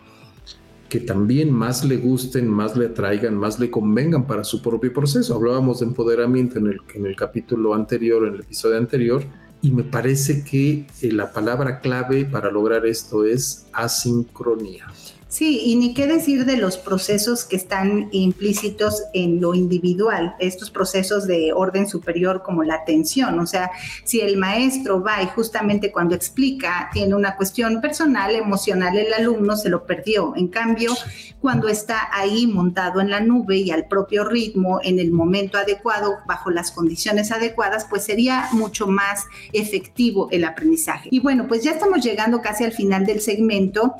que 0.88 1.00
también 1.00 1.52
más 1.52 1.84
le 1.84 1.96
gusten, 1.96 2.48
más 2.48 2.76
le 2.76 2.86
atraigan, 2.86 3.36
más 3.36 3.58
le 3.58 3.70
convengan 3.70 4.26
para 4.26 4.44
su 4.44 4.62
propio 4.62 4.92
proceso. 4.92 5.34
Hablábamos 5.34 5.80
de 5.80 5.86
empoderamiento 5.86 6.58
en 6.58 6.68
el, 6.68 6.80
en 6.94 7.06
el 7.06 7.16
capítulo 7.16 7.74
anterior, 7.74 8.26
en 8.26 8.34
el 8.34 8.40
episodio 8.40 8.78
anterior, 8.78 9.24
y 9.62 9.72
me 9.72 9.82
parece 9.82 10.44
que 10.44 10.86
eh, 11.02 11.12
la 11.12 11.32
palabra 11.32 11.80
clave 11.80 12.24
para 12.24 12.50
lograr 12.50 12.86
esto 12.86 13.24
es 13.24 13.66
asincronía. 13.72 14.86
Sí, 15.36 15.60
y 15.64 15.76
ni 15.76 15.92
qué 15.92 16.06
decir 16.06 16.46
de 16.46 16.56
los 16.56 16.78
procesos 16.78 17.44
que 17.44 17.56
están 17.56 18.08
implícitos 18.10 19.02
en 19.12 19.38
lo 19.38 19.54
individual, 19.54 20.34
estos 20.38 20.70
procesos 20.70 21.26
de 21.26 21.52
orden 21.52 21.86
superior 21.86 22.42
como 22.42 22.64
la 22.64 22.76
atención. 22.76 23.38
O 23.38 23.46
sea, 23.46 23.70
si 24.02 24.22
el 24.22 24.38
maestro 24.38 25.02
va 25.02 25.22
y 25.22 25.26
justamente 25.26 25.92
cuando 25.92 26.14
explica 26.14 26.88
tiene 26.90 27.14
una 27.14 27.36
cuestión 27.36 27.82
personal, 27.82 28.34
emocional, 28.34 28.96
el 28.96 29.12
alumno 29.12 29.58
se 29.58 29.68
lo 29.68 29.84
perdió. 29.84 30.32
En 30.36 30.48
cambio, 30.48 30.94
cuando 31.38 31.68
está 31.68 32.08
ahí 32.14 32.46
montado 32.46 33.02
en 33.02 33.10
la 33.10 33.20
nube 33.20 33.58
y 33.58 33.70
al 33.70 33.88
propio 33.88 34.24
ritmo, 34.24 34.80
en 34.82 34.98
el 34.98 35.10
momento 35.10 35.58
adecuado, 35.58 36.14
bajo 36.26 36.50
las 36.50 36.70
condiciones 36.70 37.30
adecuadas, 37.30 37.86
pues 37.90 38.04
sería 38.04 38.48
mucho 38.52 38.86
más 38.86 39.26
efectivo 39.52 40.28
el 40.30 40.44
aprendizaje. 40.44 41.10
Y 41.12 41.20
bueno, 41.20 41.46
pues 41.46 41.62
ya 41.62 41.72
estamos 41.72 42.02
llegando 42.02 42.40
casi 42.40 42.64
al 42.64 42.72
final 42.72 43.04
del 43.04 43.20
segmento 43.20 43.96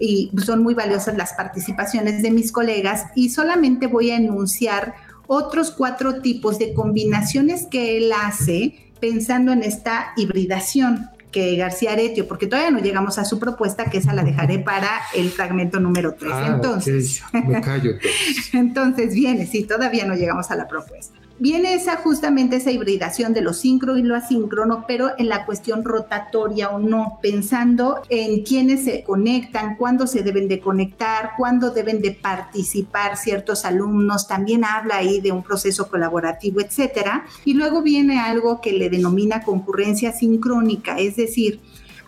y 0.00 0.32
son 0.44 0.62
muy 0.62 0.74
valiosas 0.74 1.16
las 1.16 1.34
participaciones 1.34 2.22
de 2.22 2.30
mis 2.30 2.50
colegas 2.50 3.04
y 3.14 3.28
solamente 3.28 3.86
voy 3.86 4.10
a 4.10 4.16
enunciar 4.16 4.94
otros 5.26 5.70
cuatro 5.70 6.20
tipos 6.22 6.58
de 6.58 6.74
combinaciones 6.74 7.66
que 7.70 7.98
él 7.98 8.10
hace 8.12 8.90
pensando 8.98 9.52
en 9.52 9.62
esta 9.62 10.12
hibridación 10.16 11.10
que 11.30 11.54
García 11.54 11.92
Aretio, 11.92 12.26
porque 12.26 12.48
todavía 12.48 12.72
no 12.72 12.80
llegamos 12.80 13.18
a 13.18 13.24
su 13.24 13.38
propuesta, 13.38 13.84
que 13.84 13.98
esa 13.98 14.12
la 14.12 14.24
dejaré 14.24 14.58
para 14.58 14.88
el 15.14 15.30
fragmento 15.30 15.78
número 15.78 16.14
3. 16.18 16.32
Ah, 16.34 16.52
entonces, 16.56 17.22
me 17.32 17.60
callo. 17.60 17.92
entonces 18.52 19.14
viene, 19.14 19.46
sí, 19.46 19.62
todavía 19.62 20.04
no 20.06 20.16
llegamos 20.16 20.50
a 20.50 20.56
la 20.56 20.66
propuesta 20.66 21.20
viene 21.40 21.74
esa 21.74 21.96
justamente 21.96 22.56
esa 22.56 22.70
hibridación 22.70 23.32
de 23.32 23.40
lo 23.40 23.54
síncrono 23.54 23.98
y 23.98 24.02
lo 24.02 24.14
asíncrono, 24.14 24.84
pero 24.86 25.10
en 25.18 25.28
la 25.28 25.46
cuestión 25.46 25.84
rotatoria 25.84 26.68
o 26.68 26.78
no, 26.78 27.18
pensando 27.22 28.02
en 28.10 28.42
quiénes 28.44 28.84
se 28.84 29.02
conectan, 29.02 29.76
cuándo 29.76 30.06
se 30.06 30.22
deben 30.22 30.48
de 30.48 30.60
conectar, 30.60 31.32
cuándo 31.36 31.70
deben 31.70 32.02
de 32.02 32.12
participar 32.12 33.16
ciertos 33.16 33.64
alumnos, 33.64 34.28
también 34.28 34.64
habla 34.64 34.96
ahí 34.96 35.20
de 35.20 35.32
un 35.32 35.42
proceso 35.42 35.88
colaborativo, 35.88 36.60
etcétera. 36.60 37.24
Y 37.44 37.54
luego 37.54 37.82
viene 37.82 38.20
algo 38.20 38.60
que 38.60 38.72
le 38.72 38.90
denomina 38.90 39.42
concurrencia 39.42 40.12
sincrónica, 40.12 40.98
es 40.98 41.16
decir, 41.16 41.60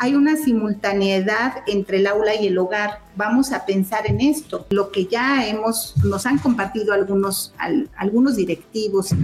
hay 0.02 0.16
una 0.16 0.34
simultaneidad 0.34 1.62
entre 1.68 1.98
el 1.98 2.08
aula 2.08 2.34
y 2.34 2.48
el 2.48 2.58
hogar. 2.58 3.02
Vamos 3.14 3.52
a 3.52 3.64
pensar 3.64 4.10
en 4.10 4.20
esto. 4.20 4.66
Lo 4.70 4.90
que 4.90 5.06
ya 5.06 5.46
hemos, 5.46 5.94
nos 6.02 6.26
han 6.26 6.38
compartido 6.38 6.92
algunos, 6.92 7.54
algunos 7.96 8.34
directivos 8.34 9.14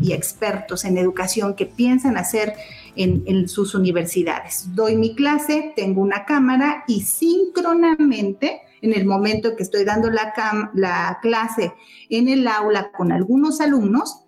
y, 0.00 0.12
expertos 0.12 0.84
en 0.84 0.96
educación 0.96 1.54
que 1.54 1.66
piensan 1.66 2.16
hacer 2.16 2.52
en, 2.94 3.24
en, 3.26 3.48
sus 3.48 3.74
universidades. 3.74 4.72
Doy 4.76 4.94
mi 4.94 5.16
clase, 5.16 5.72
tengo 5.74 6.02
una 6.02 6.24
cámara 6.24 6.84
y 6.86 7.00
síncronamente, 7.00 8.60
en 8.80 8.92
el 8.92 9.06
momento 9.06 9.56
que 9.56 9.64
estoy 9.64 9.82
dando 9.82 10.08
la, 10.08 10.32
la 10.72 11.18
clase 11.20 11.72
en 12.10 12.28
el 12.28 12.46
aula 12.46 12.92
con 12.96 13.10
algunos 13.10 13.60
alumnos, 13.60 14.20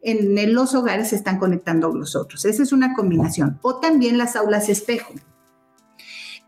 en 0.00 0.54
los 0.54 0.74
hogares 0.74 1.10
se 1.10 1.16
están 1.16 1.38
conectando 1.38 1.92
los 1.92 2.16
otros. 2.16 2.46
Esa 2.46 2.62
es 2.62 2.72
una 2.72 2.94
combinación. 2.94 3.58
O 3.60 3.80
también 3.80 4.16
las 4.16 4.34
aulas 4.34 4.70
espejo 4.70 5.12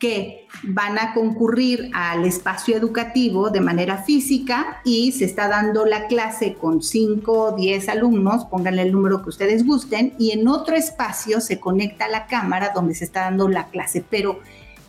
que 0.01 0.49
van 0.63 0.99
a 0.99 1.13
concurrir 1.13 1.91
al 1.93 2.25
espacio 2.25 2.75
educativo 2.75 3.51
de 3.51 3.61
manera 3.61 4.03
física 4.03 4.81
y 4.83 5.13
se 5.13 5.27
está 5.27 5.47
dando 5.47 5.85
la 5.85 6.07
clase 6.07 6.55
con 6.55 6.83
5 6.83 7.33
o 7.33 7.55
10 7.55 7.89
alumnos, 7.91 8.47
pónganle 8.47 8.83
el 8.83 8.93
número 8.93 9.23
que 9.23 9.29
ustedes 9.29 9.65
gusten, 9.65 10.15
y 10.19 10.31
en 10.31 10.49
otro 10.49 10.75
espacio 10.75 11.41
se 11.43 11.61
conecta 11.61 12.09
la 12.09 12.27
cámara 12.27 12.73
donde 12.75 12.95
se 12.95 13.05
está 13.05 13.21
dando 13.21 13.47
la 13.49 13.69
clase, 13.69 14.03
pero, 14.09 14.41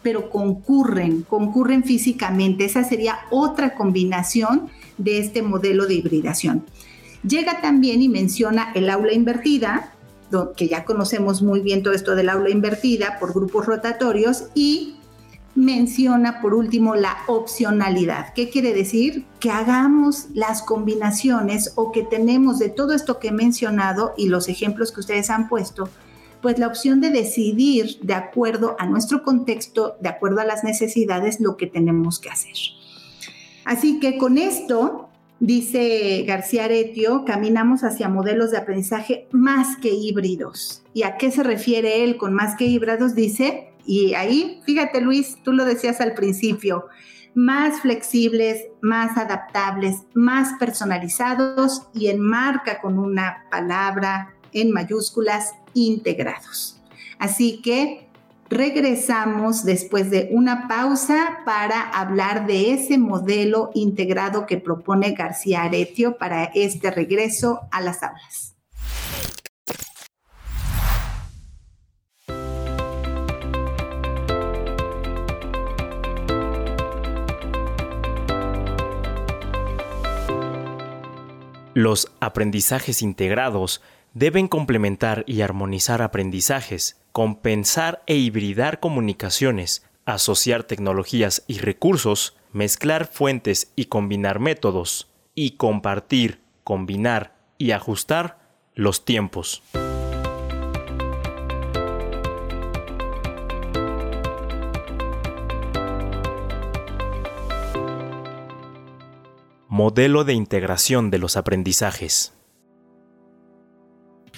pero 0.01 0.29
concurren, 0.29 1.23
concurren 1.23 1.83
físicamente. 1.83 2.63
Esa 2.63 2.85
sería 2.85 3.19
otra 3.31 3.75
combinación 3.75 4.69
de 4.97 5.19
este 5.19 5.41
modelo 5.41 5.87
de 5.87 5.95
hibridación. 5.95 6.65
Llega 7.27 7.59
también 7.59 8.01
y 8.01 8.07
menciona 8.07 8.71
el 8.75 8.89
aula 8.89 9.11
invertida, 9.11 9.91
que 10.55 10.69
ya 10.69 10.85
conocemos 10.85 11.41
muy 11.41 11.59
bien 11.59 11.83
todo 11.83 11.93
esto 11.93 12.15
del 12.15 12.29
aula 12.29 12.49
invertida 12.49 13.17
por 13.19 13.33
grupos 13.33 13.65
rotatorios 13.65 14.45
y 14.55 14.95
menciona 15.55 16.41
por 16.41 16.53
último 16.53 16.95
la 16.95 17.17
opcionalidad. 17.27 18.33
¿Qué 18.33 18.49
quiere 18.49 18.73
decir? 18.73 19.25
Que 19.39 19.51
hagamos 19.51 20.27
las 20.33 20.61
combinaciones 20.61 21.73
o 21.75 21.91
que 21.91 22.03
tenemos 22.03 22.59
de 22.59 22.69
todo 22.69 22.93
esto 22.93 23.19
que 23.19 23.29
he 23.29 23.33
mencionado 23.33 24.13
y 24.17 24.29
los 24.29 24.47
ejemplos 24.47 24.91
que 24.91 25.01
ustedes 25.01 25.29
han 25.29 25.49
puesto, 25.49 25.89
pues 26.41 26.57
la 26.57 26.67
opción 26.67 27.01
de 27.01 27.11
decidir 27.11 27.99
de 28.01 28.13
acuerdo 28.13 28.75
a 28.79 28.85
nuestro 28.85 29.23
contexto, 29.23 29.95
de 29.99 30.09
acuerdo 30.09 30.41
a 30.41 30.45
las 30.45 30.63
necesidades, 30.63 31.39
lo 31.39 31.57
que 31.57 31.67
tenemos 31.67 32.19
que 32.19 32.29
hacer. 32.29 32.55
Así 33.65 33.99
que 33.99 34.17
con 34.17 34.37
esto, 34.37 35.09
dice 35.39 36.23
García 36.25 36.65
Aretio, 36.65 37.25
caminamos 37.25 37.83
hacia 37.83 38.09
modelos 38.09 38.51
de 38.51 38.57
aprendizaje 38.57 39.27
más 39.31 39.77
que 39.77 39.89
híbridos. 39.89 40.81
¿Y 40.93 41.03
a 41.03 41.17
qué 41.17 41.29
se 41.29 41.43
refiere 41.43 42.03
él 42.03 42.17
con 42.17 42.33
más 42.33 42.55
que 42.55 42.65
híbridos? 42.65 43.13
Dice 43.13 43.70
y 43.85 44.13
ahí, 44.13 44.61
fíjate 44.65 45.01
Luis, 45.01 45.37
tú 45.43 45.53
lo 45.53 45.65
decías 45.65 46.01
al 46.01 46.13
principio, 46.13 46.87
más 47.33 47.81
flexibles, 47.81 48.67
más 48.81 49.17
adaptables, 49.17 50.03
más 50.13 50.53
personalizados 50.59 51.83
y 51.93 52.07
enmarca 52.07 52.81
con 52.81 52.99
una 52.99 53.45
palabra 53.49 54.33
en 54.51 54.71
mayúsculas 54.71 55.53
integrados. 55.73 56.81
Así 57.19 57.61
que 57.61 58.09
regresamos 58.49 59.63
después 59.63 60.09
de 60.09 60.27
una 60.31 60.67
pausa 60.67 61.39
para 61.45 61.81
hablar 61.81 62.47
de 62.47 62.73
ese 62.73 62.97
modelo 62.97 63.71
integrado 63.73 64.45
que 64.45 64.57
propone 64.57 65.13
García 65.13 65.63
Aretio 65.63 66.17
para 66.17 66.45
este 66.45 66.91
regreso 66.91 67.61
a 67.71 67.79
las 67.79 68.03
aulas. 68.03 68.55
Los 81.73 82.11
aprendizajes 82.19 83.01
integrados 83.01 83.81
deben 84.13 84.49
complementar 84.49 85.23
y 85.25 85.41
armonizar 85.41 86.01
aprendizajes, 86.01 86.99
compensar 87.13 88.03
e 88.07 88.15
hibridar 88.15 88.81
comunicaciones, 88.81 89.85
asociar 90.05 90.63
tecnologías 90.63 91.43
y 91.47 91.59
recursos, 91.59 92.35
mezclar 92.51 93.07
fuentes 93.07 93.71
y 93.77 93.85
combinar 93.85 94.39
métodos, 94.39 95.09
y 95.33 95.51
compartir, 95.51 96.41
combinar 96.65 97.37
y 97.57 97.71
ajustar 97.71 98.39
los 98.75 99.05
tiempos. 99.05 99.63
Modelo 109.81 110.25
de 110.25 110.33
integración 110.33 111.09
de 111.09 111.17
los 111.17 111.37
aprendizajes. 111.37 112.33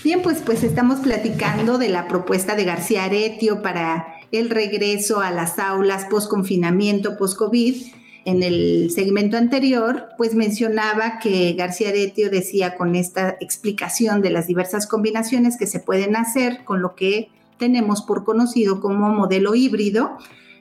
Bien, 0.01 0.21
pues, 0.21 0.41
pues 0.41 0.63
estamos 0.63 1.01
platicando 1.01 1.77
de 1.77 1.89
la 1.89 2.07
propuesta 2.07 2.55
de 2.55 2.63
García 2.63 3.03
Aretio 3.03 3.61
para 3.61 4.07
el 4.31 4.49
regreso 4.49 5.19
a 5.19 5.31
las 5.31 5.59
aulas 5.59 6.05
post-confinamiento, 6.05 7.17
post-COVID. 7.17 7.75
En 8.23 8.41
el 8.41 8.89
segmento 8.91 9.35
anterior, 9.35 10.07
pues 10.17 10.33
mencionaba 10.33 11.19
que 11.19 11.51
García 11.55 11.89
Aretio 11.89 12.29
decía 12.29 12.77
con 12.77 12.95
esta 12.95 13.35
explicación 13.41 14.21
de 14.21 14.29
las 14.29 14.47
diversas 14.47 14.87
combinaciones 14.87 15.57
que 15.57 15.67
se 15.67 15.81
pueden 15.81 16.15
hacer 16.15 16.63
con 16.63 16.81
lo 16.81 16.95
que 16.95 17.27
tenemos 17.59 18.01
por 18.01 18.23
conocido 18.23 18.79
como 18.79 19.09
modelo 19.09 19.55
híbrido, 19.55 20.17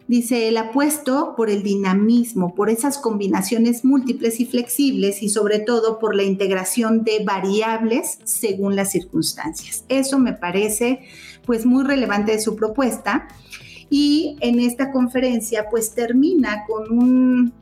Dice, 0.08 0.48
el 0.48 0.56
apuesto 0.56 1.34
por 1.36 1.48
el 1.48 1.62
dinamismo, 1.62 2.54
por 2.54 2.70
esas 2.70 2.98
combinaciones 2.98 3.84
múltiples 3.84 4.40
y 4.40 4.46
flexibles 4.46 5.22
y 5.22 5.28
sobre 5.28 5.60
todo 5.60 5.98
por 5.98 6.16
la 6.16 6.24
integración 6.24 7.04
de 7.04 7.22
variables 7.24 8.18
según 8.24 8.74
las 8.74 8.90
circunstancias. 8.90 9.84
Eso 9.88 10.18
me 10.18 10.32
parece 10.32 11.00
pues 11.46 11.64
muy 11.64 11.84
relevante 11.84 12.32
de 12.32 12.40
su 12.40 12.56
propuesta. 12.56 13.28
Y 13.90 14.36
en 14.40 14.58
esta 14.58 14.90
conferencia 14.90 15.66
pues 15.70 15.94
termina 15.94 16.64
con 16.66 16.98
un, 16.98 17.52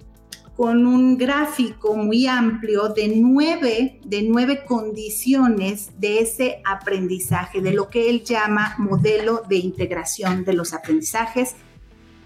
con 0.57 0.87
un 0.87 1.18
gráfico 1.18 1.94
muy 1.94 2.26
amplio 2.26 2.88
de 2.88 3.16
nueve, 3.16 4.00
de 4.05 4.22
nueve 4.22 4.64
condiciones 4.64 5.90
de 5.98 6.20
ese 6.20 6.62
aprendizaje, 6.64 7.61
de 7.61 7.72
lo 7.72 7.90
que 7.90 8.09
él 8.09 8.24
llama 8.24 8.76
modelo 8.79 9.42
de 9.48 9.57
integración 9.57 10.44
de 10.44 10.55
los 10.55 10.72
aprendizajes 10.72 11.57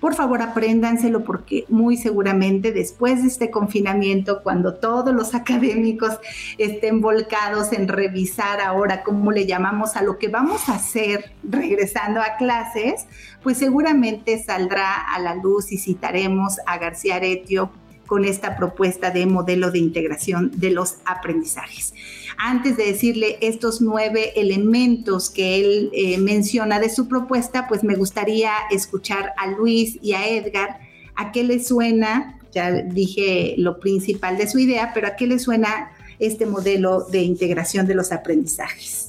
por 0.04 0.14
favor, 0.14 0.42
apréndanselo 0.42 1.24
porque 1.24 1.64
muy 1.70 1.96
seguramente 1.96 2.72
después 2.72 3.22
de 3.22 3.28
este 3.28 3.50
confinamiento, 3.50 4.42
cuando 4.42 4.74
todos 4.74 5.14
los 5.14 5.34
académicos 5.34 6.18
estén 6.58 7.00
volcados 7.00 7.72
en 7.72 7.88
revisar 7.88 8.60
ahora 8.60 9.02
cómo 9.02 9.32
le 9.32 9.46
llamamos 9.46 9.96
a 9.96 10.02
lo 10.02 10.18
que 10.18 10.28
vamos 10.28 10.68
a 10.68 10.74
hacer 10.74 11.32
regresando 11.42 12.20
a 12.20 12.36
clases, 12.36 13.06
pues 13.42 13.56
seguramente 13.56 14.44
saldrá 14.44 14.94
a 14.94 15.18
la 15.20 15.36
luz 15.36 15.72
y 15.72 15.78
citaremos 15.78 16.58
a 16.66 16.76
García 16.76 17.16
Aretio 17.16 17.70
con 18.06 18.26
esta 18.26 18.56
propuesta 18.56 19.10
de 19.10 19.24
modelo 19.24 19.70
de 19.70 19.78
integración 19.78 20.50
de 20.54 20.70
los 20.70 20.96
aprendizajes. 21.06 21.94
Antes 22.36 22.76
de 22.76 22.86
decirle 22.86 23.38
estos 23.40 23.80
nueve 23.80 24.38
elementos 24.40 25.30
que 25.30 25.60
él 25.60 25.90
eh, 25.92 26.18
menciona 26.18 26.80
de 26.80 26.90
su 26.90 27.08
propuesta, 27.08 27.66
pues 27.68 27.84
me 27.84 27.94
gustaría 27.94 28.52
escuchar 28.70 29.32
a 29.36 29.48
Luis 29.48 29.98
y 30.02 30.12
a 30.12 30.28
Edgar 30.28 30.80
a 31.16 31.32
qué 31.32 31.44
le 31.44 31.62
suena, 31.62 32.38
ya 32.52 32.70
dije 32.72 33.54
lo 33.58 33.78
principal 33.78 34.36
de 34.36 34.48
su 34.48 34.58
idea, 34.58 34.90
pero 34.94 35.06
a 35.06 35.16
qué 35.16 35.26
le 35.26 35.38
suena 35.38 35.92
este 36.18 36.46
modelo 36.46 37.02
de 37.10 37.22
integración 37.22 37.86
de 37.86 37.94
los 37.94 38.12
aprendizajes. 38.12 39.08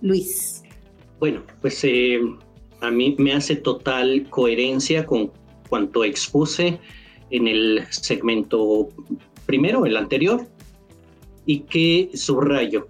Luis. 0.00 0.62
Bueno, 1.18 1.42
pues 1.60 1.82
eh, 1.84 2.20
a 2.80 2.90
mí 2.90 3.14
me 3.18 3.32
hace 3.32 3.56
total 3.56 4.26
coherencia 4.28 5.06
con 5.06 5.30
cuanto 5.68 6.04
expuse 6.04 6.78
en 7.30 7.48
el 7.48 7.86
segmento 7.90 8.88
primero, 9.46 9.86
el 9.86 9.96
anterior, 9.96 10.46
y 11.46 11.60
que 11.60 12.10
subrayo, 12.14 12.88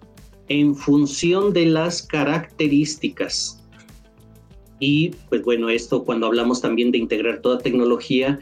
en 0.49 0.75
función 0.75 1.53
de 1.53 1.67
las 1.67 2.03
características. 2.03 3.63
Y 4.81 5.11
pues 5.29 5.43
bueno, 5.43 5.71
esto 5.71 6.05
cuando 6.05 6.27
hablamos 6.27 6.61
también 6.61 6.91
de 6.91 6.99
integrar 6.99 7.41
toda 7.41 7.59
tecnología, 7.59 8.39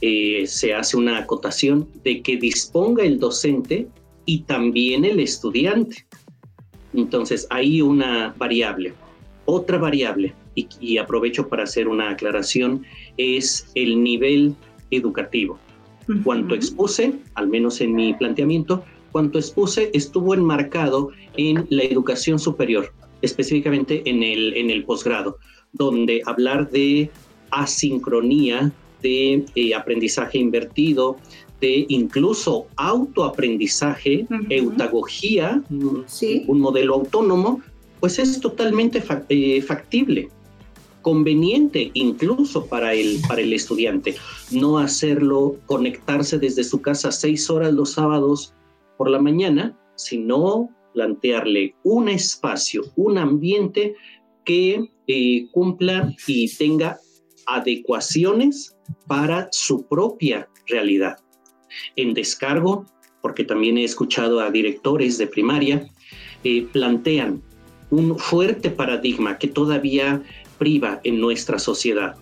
eh, 0.00 0.44
se 0.46 0.74
hace 0.74 0.96
una 0.96 1.18
acotación 1.18 1.88
de 2.02 2.22
que 2.22 2.36
disponga 2.36 3.04
el 3.04 3.18
docente 3.18 3.86
y 4.24 4.42
también 4.42 5.04
el 5.04 5.20
estudiante. 5.20 6.06
Entonces, 6.94 7.46
hay 7.50 7.80
una 7.80 8.34
variable. 8.38 8.94
Otra 9.44 9.78
variable, 9.78 10.34
y, 10.54 10.68
y 10.80 10.98
aprovecho 10.98 11.48
para 11.48 11.64
hacer 11.64 11.88
una 11.88 12.10
aclaración, 12.10 12.84
es 13.16 13.70
el 13.74 14.02
nivel 14.02 14.54
educativo. 14.90 15.58
Cuanto 16.24 16.54
expuse, 16.54 17.14
al 17.34 17.48
menos 17.48 17.80
en 17.80 17.94
mi 17.94 18.12
planteamiento, 18.14 18.84
cuanto 19.12 19.38
expuse 19.38 19.90
estuvo 19.92 20.34
enmarcado 20.34 21.10
en 21.36 21.66
la 21.70 21.84
educación 21.84 22.38
superior, 22.38 22.92
específicamente 23.20 24.02
en 24.08 24.22
el, 24.22 24.54
en 24.56 24.70
el 24.70 24.84
posgrado, 24.84 25.36
donde 25.72 26.22
hablar 26.26 26.70
de 26.70 27.10
asincronía, 27.50 28.72
de 29.02 29.44
eh, 29.54 29.74
aprendizaje 29.74 30.38
invertido, 30.38 31.16
de 31.60 31.86
incluso 31.88 32.66
autoaprendizaje, 32.76 34.26
eutagogía, 34.48 35.62
un 35.70 36.60
modelo 36.60 36.94
autónomo, 36.94 37.60
pues 38.00 38.18
es 38.18 38.40
totalmente 38.40 39.02
eh, 39.28 39.62
factible 39.62 40.28
conveniente 41.02 41.90
incluso 41.94 42.66
para 42.66 42.94
el, 42.94 43.20
para 43.28 43.42
el 43.42 43.52
estudiante. 43.52 44.14
No 44.50 44.78
hacerlo, 44.78 45.56
conectarse 45.66 46.38
desde 46.38 46.64
su 46.64 46.80
casa 46.80 47.12
seis 47.12 47.50
horas 47.50 47.74
los 47.74 47.92
sábados 47.92 48.54
por 48.96 49.10
la 49.10 49.20
mañana, 49.20 49.78
sino 49.96 50.68
plantearle 50.94 51.74
un 51.84 52.08
espacio, 52.08 52.82
un 52.96 53.18
ambiente 53.18 53.94
que 54.44 54.90
eh, 55.06 55.46
cumpla 55.52 56.14
y 56.26 56.54
tenga 56.56 56.98
adecuaciones 57.46 58.76
para 59.06 59.48
su 59.52 59.86
propia 59.86 60.48
realidad. 60.66 61.18
En 61.96 62.14
descargo, 62.14 62.86
porque 63.20 63.44
también 63.44 63.78
he 63.78 63.84
escuchado 63.84 64.40
a 64.40 64.50
directores 64.50 65.18
de 65.18 65.26
primaria, 65.26 65.88
eh, 66.44 66.66
plantean 66.72 67.42
un 67.90 68.18
fuerte 68.18 68.70
paradigma 68.70 69.38
que 69.38 69.48
todavía 69.48 70.22
priva 70.58 71.00
en 71.04 71.20
nuestra 71.20 71.58
sociedad. 71.58 72.16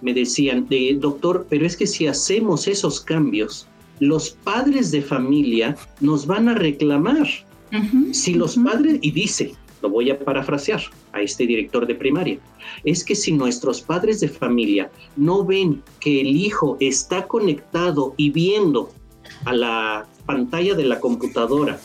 Me 0.00 0.14
decían, 0.14 0.68
doctor, 1.00 1.46
pero 1.50 1.66
es 1.66 1.76
que 1.76 1.86
si 1.86 2.06
hacemos 2.06 2.68
esos 2.68 3.00
cambios, 3.00 3.66
los 4.00 4.30
padres 4.30 4.90
de 4.90 5.02
familia 5.02 5.76
nos 6.00 6.26
van 6.26 6.48
a 6.48 6.54
reclamar. 6.54 7.28
si 8.12 8.34
los 8.34 8.56
padres, 8.56 8.98
y 9.02 9.10
dice, 9.10 9.52
lo 9.82 9.90
voy 9.90 10.10
a 10.10 10.18
parafrasear 10.18 10.80
a 11.12 11.20
este 11.20 11.46
director 11.46 11.86
de 11.86 11.94
primaria, 11.94 12.38
es 12.84 13.04
que 13.04 13.14
si 13.14 13.32
nuestros 13.32 13.82
padres 13.82 14.20
de 14.20 14.28
familia 14.28 14.90
no 15.16 15.44
ven 15.44 15.82
que 16.00 16.20
el 16.20 16.28
hijo 16.28 16.76
está 16.80 17.26
conectado 17.26 18.14
y 18.16 18.30
viendo 18.30 18.90
a 19.44 19.52
la 19.52 20.06
pantalla 20.24 20.74
de 20.74 20.84
la 20.84 20.98
computadora 21.00 21.78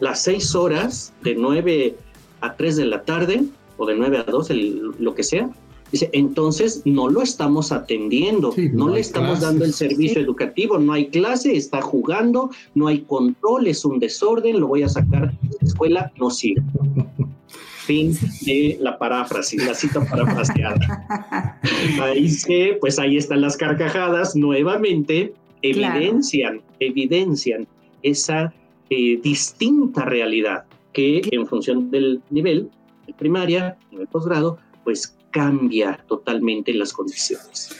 las 0.00 0.22
seis 0.22 0.54
horas 0.54 1.12
de 1.22 1.34
nueve 1.34 1.96
a 2.40 2.56
tres 2.56 2.76
de 2.76 2.86
la 2.86 3.04
tarde, 3.04 3.44
o 3.80 3.86
de 3.86 3.96
9 3.96 4.18
a 4.18 4.30
2, 4.30 4.50
lo 4.98 5.14
que 5.14 5.22
sea, 5.22 5.48
dice, 5.92 6.10
entonces 6.12 6.82
no 6.84 7.08
lo 7.08 7.22
estamos 7.22 7.72
atendiendo, 7.72 8.54
no, 8.72 8.88
le 8.90 9.00
estamos 9.00 9.40
dando 9.40 9.64
el 9.64 9.72
servicio 9.72 10.20
educativo, 10.20 10.78
no 10.78 10.92
hay 10.92 11.08
clase, 11.08 11.56
está 11.56 11.80
jugando, 11.80 12.50
no 12.74 12.86
hay 12.86 13.00
control, 13.00 13.66
es 13.66 13.84
un 13.84 13.98
desorden, 13.98 14.60
lo 14.60 14.68
voy 14.68 14.82
a 14.82 14.88
sacar 14.88 15.32
de 15.32 15.56
la 15.60 15.66
escuela, 15.66 16.12
no 16.18 16.30
sirve. 16.30 16.62
fin 17.86 18.12
de 18.42 18.78
la 18.80 18.98
paráfrasis, 18.98 19.66
la 19.66 19.74
cita 19.74 20.04
parafraseada. 20.04 21.58
ahí 22.02 22.30
que, 22.46 22.76
pues 22.80 23.00
ahí 23.00 23.16
están 23.16 23.40
las 23.40 23.56
carcajadas, 23.56 24.36
nuevamente 24.36 25.32
evidencian, 25.62 26.60
evidencian 26.78 27.66
esa 28.02 28.52
eh, 28.90 29.18
distinta 29.22 30.04
realidad 30.04 30.64
que 30.92 31.22
en 31.32 31.46
función 31.46 31.90
del 31.90 32.20
nivel 32.30 32.70
primaria, 33.18 33.76
en 33.90 34.00
el 34.00 34.06
posgrado, 34.06 34.58
pues 34.84 35.16
cambia 35.30 35.96
totalmente 36.08 36.72
las 36.74 36.92
condiciones. 36.92 37.70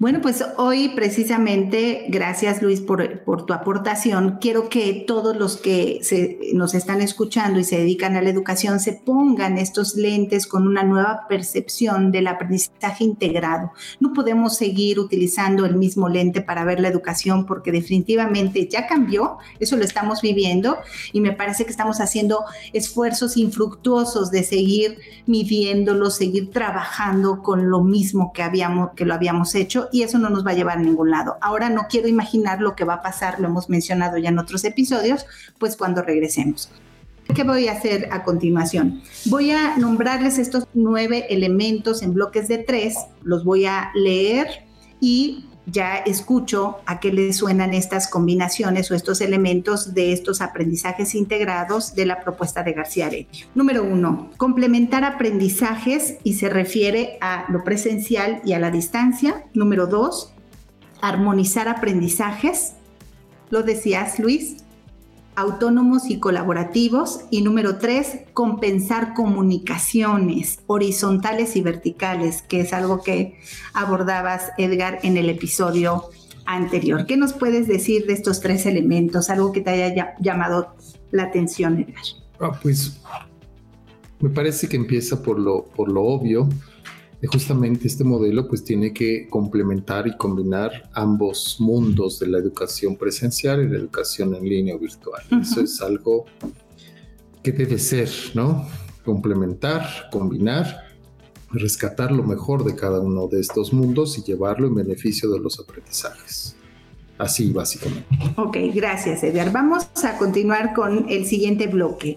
Bueno, 0.00 0.20
pues 0.22 0.44
hoy 0.58 0.90
precisamente, 0.90 2.06
gracias 2.08 2.62
Luis 2.62 2.80
por, 2.80 3.02
tu 3.46 3.52
aportación, 3.52 4.38
quiero 4.40 4.68
que 4.68 5.04
todos 5.04 5.36
los 5.36 5.56
que 5.56 5.98
se, 6.02 6.38
nos 6.54 6.74
están 6.74 7.00
escuchando 7.00 7.58
y 7.58 7.64
se 7.64 7.78
dedican 7.78 8.14
a 8.14 8.22
la 8.22 8.30
educación 8.30 8.78
se 8.78 8.92
pongan 8.92 9.58
estos 9.58 9.96
lentes 9.96 10.46
con 10.46 10.68
una 10.68 10.84
nueva 10.84 11.26
percepción 11.28 12.12
del 12.12 12.28
aprendizaje 12.28 13.02
integrado. 13.02 13.72
No 13.98 14.12
podemos 14.12 14.56
seguir 14.56 15.00
utilizando 15.00 15.66
el 15.66 15.74
mismo 15.74 16.08
lente 16.08 16.42
para 16.42 16.62
ver 16.62 16.78
la 16.78 16.86
educación 16.86 17.44
porque 17.44 17.72
definitivamente 17.72 18.68
ya 18.68 18.86
cambió, 18.86 19.38
eso 19.58 19.76
lo 19.76 19.82
estamos 19.82 20.22
viviendo 20.22 20.76
y 21.12 21.20
me 21.20 21.32
parece 21.32 21.64
que 21.64 21.72
estamos 21.72 22.00
haciendo 22.00 22.44
esfuerzos 22.72 23.36
infructuosos 23.36 24.30
de 24.30 24.44
seguir 24.44 24.98
midiéndolo, 25.26 26.10
seguir 26.10 26.52
trabajando 26.52 27.42
con 27.42 27.68
lo 27.68 27.82
mismo 27.82 28.32
que, 28.32 28.44
habíamos, 28.44 28.90
que 28.94 29.04
lo 29.04 29.14
habíamos 29.14 29.56
hecho 29.56 29.87
y 29.92 30.02
eso 30.02 30.18
no 30.18 30.30
nos 30.30 30.46
va 30.46 30.52
a 30.52 30.54
llevar 30.54 30.78
a 30.78 30.82
ningún 30.82 31.10
lado. 31.10 31.36
Ahora 31.40 31.68
no 31.68 31.86
quiero 31.88 32.08
imaginar 32.08 32.60
lo 32.60 32.76
que 32.76 32.84
va 32.84 32.94
a 32.94 33.02
pasar, 33.02 33.40
lo 33.40 33.48
hemos 33.48 33.68
mencionado 33.68 34.18
ya 34.18 34.30
en 34.30 34.38
otros 34.38 34.64
episodios, 34.64 35.26
pues 35.58 35.76
cuando 35.76 36.02
regresemos. 36.02 36.70
¿Qué 37.34 37.44
voy 37.44 37.68
a 37.68 37.72
hacer 37.72 38.08
a 38.10 38.24
continuación? 38.24 39.02
Voy 39.26 39.50
a 39.50 39.76
nombrarles 39.76 40.38
estos 40.38 40.64
nueve 40.72 41.26
elementos 41.28 42.02
en 42.02 42.14
bloques 42.14 42.48
de 42.48 42.58
tres, 42.58 42.96
los 43.22 43.44
voy 43.44 43.66
a 43.66 43.90
leer 43.94 44.64
y 45.00 45.44
ya 45.70 45.96
escucho 45.96 46.78
a 46.86 47.00
qué 47.00 47.12
le 47.12 47.32
suenan 47.32 47.74
estas 47.74 48.08
combinaciones 48.08 48.90
o 48.90 48.94
estos 48.94 49.20
elementos 49.20 49.94
de 49.94 50.12
estos 50.12 50.40
aprendizajes 50.40 51.14
integrados 51.14 51.94
de 51.94 52.06
la 52.06 52.20
propuesta 52.20 52.62
de 52.62 52.72
García 52.72 53.06
Aredio. 53.06 53.46
Número 53.54 53.84
uno, 53.84 54.30
complementar 54.36 55.04
aprendizajes 55.04 56.16
y 56.24 56.34
se 56.34 56.48
refiere 56.48 57.18
a 57.20 57.46
lo 57.50 57.64
presencial 57.64 58.40
y 58.44 58.52
a 58.52 58.58
la 58.58 58.70
distancia. 58.70 59.44
Número 59.54 59.86
dos, 59.86 60.32
armonizar 61.00 61.68
aprendizajes. 61.68 62.74
Lo 63.50 63.62
decías, 63.62 64.18
Luis 64.18 64.56
autónomos 65.38 66.10
y 66.10 66.18
colaborativos. 66.18 67.20
Y 67.30 67.42
número 67.42 67.78
tres, 67.78 68.18
compensar 68.34 69.14
comunicaciones 69.14 70.60
horizontales 70.66 71.54
y 71.54 71.62
verticales, 71.62 72.42
que 72.42 72.60
es 72.60 72.72
algo 72.72 73.02
que 73.02 73.38
abordabas, 73.72 74.50
Edgar, 74.58 74.98
en 75.02 75.16
el 75.16 75.30
episodio 75.30 76.10
anterior. 76.44 77.06
¿Qué 77.06 77.16
nos 77.16 77.32
puedes 77.32 77.68
decir 77.68 78.06
de 78.06 78.14
estos 78.14 78.40
tres 78.40 78.66
elementos? 78.66 79.30
Algo 79.30 79.52
que 79.52 79.60
te 79.60 79.70
haya 79.70 80.16
llamado 80.18 80.74
la 81.12 81.24
atención, 81.24 81.78
Edgar. 81.78 82.02
Ah, 82.40 82.58
pues 82.60 83.00
me 84.18 84.30
parece 84.30 84.68
que 84.68 84.76
empieza 84.76 85.22
por 85.22 85.38
lo, 85.38 85.66
por 85.66 85.90
lo 85.90 86.02
obvio 86.02 86.48
justamente 87.26 87.88
este 87.88 88.04
modelo 88.04 88.46
pues 88.46 88.62
tiene 88.62 88.92
que 88.92 89.28
complementar 89.28 90.06
y 90.06 90.16
combinar 90.16 90.88
ambos 90.92 91.56
mundos 91.58 92.20
de 92.20 92.28
la 92.28 92.38
educación 92.38 92.96
presencial 92.96 93.64
y 93.64 93.68
la 93.68 93.78
educación 93.78 94.34
en 94.34 94.44
línea 94.48 94.76
o 94.76 94.78
virtual. 94.78 95.22
Eso 95.40 95.60
es 95.60 95.80
algo 95.80 96.26
que 97.42 97.50
debe 97.50 97.78
ser, 97.78 98.08
¿no? 98.34 98.68
Complementar, 99.04 100.08
combinar, 100.12 100.84
rescatar 101.50 102.12
lo 102.12 102.22
mejor 102.22 102.64
de 102.64 102.76
cada 102.76 103.00
uno 103.00 103.26
de 103.26 103.40
estos 103.40 103.72
mundos 103.72 104.16
y 104.18 104.22
llevarlo 104.22 104.68
en 104.68 104.76
beneficio 104.76 105.30
de 105.30 105.40
los 105.40 105.58
aprendizajes. 105.58 106.54
Así 107.18 107.52
básicamente. 107.52 108.06
Ok, 108.36 108.56
gracias 108.72 109.24
Edgar. 109.24 109.50
Vamos 109.50 109.88
a 110.04 110.16
continuar 110.18 110.72
con 110.72 111.08
el 111.08 111.26
siguiente 111.26 111.66
bloque. 111.66 112.16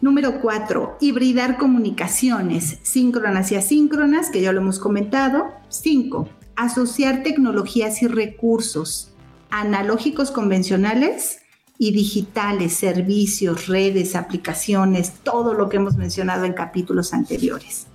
Número 0.00 0.40
cuatro, 0.40 0.96
hibridar 1.00 1.58
comunicaciones 1.58 2.78
síncronas 2.82 3.50
y 3.50 3.56
asíncronas, 3.56 4.30
que 4.30 4.40
ya 4.40 4.52
lo 4.52 4.60
hemos 4.60 4.78
comentado. 4.78 5.50
Cinco, 5.68 6.28
asociar 6.54 7.22
tecnologías 7.22 8.02
y 8.02 8.06
recursos. 8.06 9.12
analógicos 9.50 10.30
convencionales 10.30 11.38
y 11.78 11.92
digitales, 11.92 12.74
servicios, 12.74 13.66
redes, 13.66 14.14
aplicaciones, 14.14 15.14
todo 15.22 15.54
lo 15.54 15.68
que 15.68 15.78
hemos 15.78 15.96
mencionado 15.96 16.44
en 16.44 16.52
capítulos 16.52 17.14
anteriores. 17.14 17.86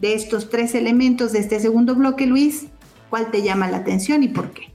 De 0.00 0.14
estos 0.14 0.50
tres 0.50 0.74
elementos 0.74 1.32
de 1.32 1.40
este 1.40 1.60
segundo 1.60 1.94
bloque, 1.94 2.26
Luis, 2.26 2.66
¿cuál 3.10 3.30
te 3.30 3.42
llama 3.42 3.70
la 3.70 3.78
atención 3.78 4.22
y 4.22 4.28
por 4.28 4.50
qué? 4.52 4.73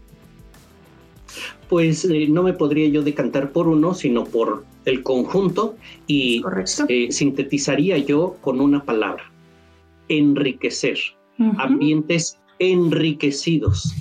Pues 1.67 2.05
eh, 2.05 2.27
no 2.29 2.43
me 2.43 2.53
podría 2.53 2.87
yo 2.87 3.03
decantar 3.03 3.51
por 3.51 3.67
uno, 3.67 3.93
sino 3.93 4.23
por 4.25 4.63
el 4.85 5.03
conjunto 5.03 5.75
y 6.07 6.41
eh, 6.87 7.11
sintetizaría 7.11 7.97
yo 7.97 8.37
con 8.41 8.59
una 8.59 8.83
palabra, 8.83 9.31
enriquecer. 10.07 10.97
Ambientes 11.57 12.37
enriquecidos, 12.59 13.93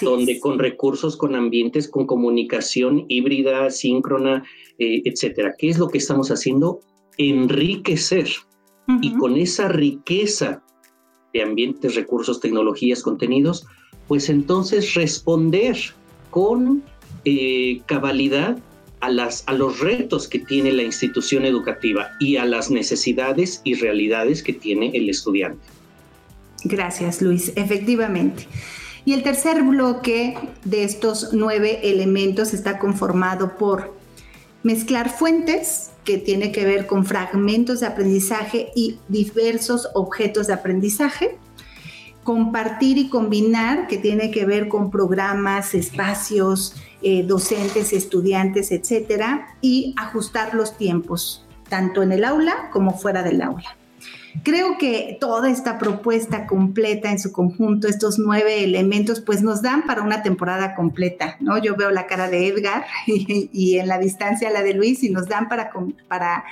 donde 0.00 0.38
con 0.38 0.58
recursos, 0.58 1.16
con 1.16 1.34
ambientes, 1.34 1.88
con 1.88 2.06
comunicación 2.06 3.04
híbrida, 3.08 3.68
síncrona, 3.70 4.44
eh, 4.78 5.02
etcétera. 5.04 5.54
¿Qué 5.58 5.68
es 5.68 5.78
lo 5.78 5.88
que 5.88 5.98
estamos 5.98 6.30
haciendo? 6.30 6.80
Enriquecer. 7.18 8.28
Y 9.00 9.14
con 9.14 9.36
esa 9.36 9.68
riqueza 9.68 10.62
de 11.32 11.42
ambientes, 11.42 11.94
recursos, 11.94 12.38
tecnologías, 12.40 13.02
contenidos, 13.02 13.66
pues 14.08 14.28
entonces 14.28 14.94
responder 14.94 15.76
con 16.34 16.82
eh, 17.24 17.80
cabalidad 17.86 18.58
a, 18.98 19.08
las, 19.08 19.44
a 19.46 19.52
los 19.52 19.78
retos 19.78 20.26
que 20.26 20.40
tiene 20.40 20.72
la 20.72 20.82
institución 20.82 21.44
educativa 21.44 22.08
y 22.18 22.38
a 22.38 22.44
las 22.44 22.72
necesidades 22.72 23.60
y 23.62 23.74
realidades 23.74 24.42
que 24.42 24.52
tiene 24.52 24.90
el 24.94 25.08
estudiante. 25.08 25.64
Gracias, 26.64 27.22
Luis. 27.22 27.52
Efectivamente. 27.54 28.48
Y 29.04 29.12
el 29.12 29.22
tercer 29.22 29.62
bloque 29.62 30.36
de 30.64 30.82
estos 30.82 31.28
nueve 31.32 31.78
elementos 31.84 32.52
está 32.52 32.80
conformado 32.80 33.56
por 33.56 33.96
mezclar 34.64 35.16
fuentes, 35.16 35.92
que 36.04 36.18
tiene 36.18 36.50
que 36.50 36.64
ver 36.64 36.88
con 36.88 37.06
fragmentos 37.06 37.78
de 37.78 37.86
aprendizaje 37.86 38.70
y 38.74 38.98
diversos 39.06 39.88
objetos 39.94 40.48
de 40.48 40.54
aprendizaje, 40.54 41.38
compartir 42.24 42.98
y 42.98 43.08
combinar, 43.08 43.86
que 43.86 43.98
tiene 43.98 44.30
que 44.30 44.44
ver 44.44 44.68
con 44.68 44.90
programas, 44.90 45.74
espacios, 45.74 46.74
eh, 47.02 47.22
docentes, 47.22 47.92
estudiantes, 47.92 48.72
etcétera, 48.72 49.46
y 49.60 49.94
ajustar 49.96 50.54
los 50.54 50.76
tiempos, 50.76 51.46
tanto 51.68 52.02
en 52.02 52.12
el 52.12 52.24
aula 52.24 52.70
como 52.72 52.98
fuera 52.98 53.22
del 53.22 53.42
aula. 53.42 53.76
Creo 54.42 54.78
que 54.78 55.16
toda 55.20 55.48
esta 55.48 55.78
propuesta 55.78 56.46
completa 56.46 57.10
en 57.10 57.20
su 57.20 57.30
conjunto, 57.30 57.86
estos 57.86 58.18
nueve 58.18 58.64
elementos, 58.64 59.20
pues 59.20 59.42
nos 59.42 59.62
dan 59.62 59.86
para 59.86 60.02
una 60.02 60.22
temporada 60.22 60.74
completa, 60.74 61.36
¿no? 61.40 61.58
Yo 61.58 61.76
veo 61.76 61.90
la 61.90 62.06
cara 62.06 62.28
de 62.28 62.48
Edgar 62.48 62.84
y, 63.06 63.78
en 63.78 63.86
la 63.86 63.98
distancia 63.98 64.50
la 64.50 64.62
de 64.62 64.74
Luis 64.74 65.04
y 65.04 65.10
nos 65.10 65.28
dan 65.28 65.48
para, 65.48 65.70
para 66.08 66.44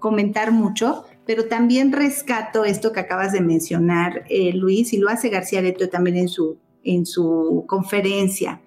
comentar 0.00 0.50
mucho, 0.50 1.04
pero 1.26 1.46
también 1.46 1.92
rescato 1.92 2.64
esto 2.64 2.92
que 2.92 3.00
acabas 3.00 3.32
de 3.32 3.40
mencionar, 3.40 4.24
eh, 4.28 4.52
Luis, 4.52 4.92
y 4.92 4.98
lo 4.98 5.08
hace 5.08 5.28
García 5.28 5.62
Leto 5.62 5.88
también 5.88 6.16
en 6.16 6.28
su, 6.28 6.58
en 6.82 7.06
su 7.06 7.64
conferencia. 7.68 8.60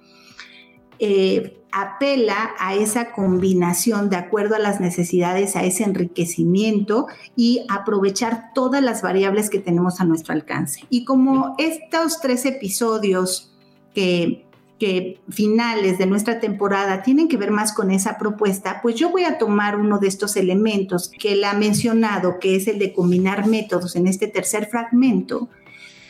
Eh, 0.99 1.59
apela 1.73 2.51
a 2.59 2.75
esa 2.75 3.11
combinación 3.11 4.09
de 4.09 4.15
acuerdo 4.15 4.55
a 4.55 4.59
las 4.59 4.79
necesidades, 4.79 5.55
a 5.55 5.63
ese 5.63 5.83
enriquecimiento 5.83 7.07
y 7.35 7.65
aprovechar 7.67 8.53
todas 8.53 8.83
las 8.83 9.01
variables 9.01 9.49
que 9.49 9.57
tenemos 9.59 9.99
a 9.99 10.05
nuestro 10.05 10.33
alcance. 10.33 10.85
Y 10.89 11.03
como 11.03 11.55
estos 11.57 12.21
tres 12.21 12.45
episodios 12.45 13.51
que, 13.95 14.45
que 14.79 15.21
finales 15.29 15.97
de 15.97 16.05
nuestra 16.05 16.39
temporada 16.39 17.03
tienen 17.03 17.27
que 17.27 17.37
ver 17.37 17.51
más 17.51 17.73
con 17.73 17.91
esa 17.91 18.17
propuesta, 18.17 18.79
pues 18.81 18.95
yo 18.95 19.09
voy 19.11 19.23
a 19.23 19.37
tomar 19.37 19.79
uno 19.79 19.99
de 19.99 20.07
estos 20.07 20.35
elementos 20.35 21.09
que 21.19 21.33
él 21.33 21.43
ha 21.43 21.53
mencionado, 21.53 22.39
que 22.39 22.55
es 22.55 22.67
el 22.67 22.79
de 22.79 22.93
combinar 22.93 23.47
métodos 23.47 23.95
en 23.95 24.07
este 24.07 24.27
tercer 24.27 24.67
fragmento, 24.67 25.49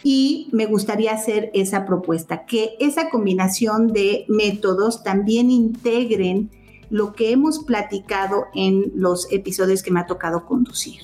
y 0.04 0.50
me 0.52 0.66
gustaría 0.66 1.14
hacer 1.14 1.50
esa 1.54 1.86
propuesta, 1.86 2.46
que 2.46 2.72
esa 2.80 3.10
combinación 3.10 3.88
de 3.88 4.26
métodos 4.28 5.04
también 5.04 5.50
integren 5.50 6.52
lo 6.90 7.14
que 7.14 7.32
hemos 7.32 7.60
platicado 7.64 8.46
en 8.54 8.92
los 8.96 9.32
episodios 9.32 9.82
que 9.82 9.92
me 9.92 10.02
ha 10.02 10.06
tocado 10.06 10.46
conducir. 10.46 11.02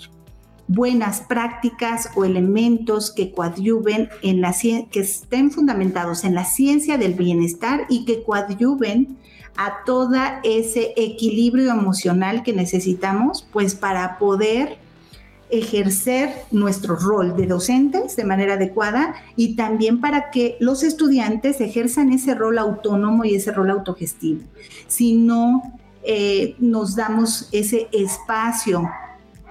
Buenas 0.71 1.21
prácticas 1.21 2.11
o 2.13 2.25
elementos 2.25 3.09
que 3.09 3.31
coadyuven 3.31 4.07
en 4.21 4.39
la 4.39 4.53
que 4.53 4.99
estén 4.99 5.49
fundamentados 5.49 6.23
en 6.23 6.35
la 6.35 6.45
ciencia 6.45 6.99
del 6.99 7.15
bienestar 7.15 7.87
y 7.89 8.05
que 8.05 8.21
coadyuven 8.21 9.17
a 9.57 9.83
todo 9.83 10.15
ese 10.43 10.93
equilibrio 10.95 11.71
emocional 11.71 12.43
que 12.43 12.53
necesitamos, 12.53 13.47
pues 13.51 13.73
para 13.73 14.19
poder 14.19 14.77
ejercer 15.49 16.29
nuestro 16.51 16.95
rol 16.95 17.35
de 17.35 17.47
docentes 17.47 18.15
de 18.15 18.23
manera 18.23 18.53
adecuada 18.53 19.15
y 19.35 19.55
también 19.55 19.99
para 19.99 20.29
que 20.29 20.55
los 20.59 20.83
estudiantes 20.83 21.61
ejerzan 21.61 22.13
ese 22.13 22.35
rol 22.35 22.59
autónomo 22.59 23.25
y 23.25 23.33
ese 23.33 23.51
rol 23.51 23.71
autogestivo. 23.71 24.41
Si 24.85 25.15
no 25.15 25.63
eh, 26.03 26.55
nos 26.59 26.95
damos 26.95 27.49
ese 27.51 27.87
espacio 27.91 28.87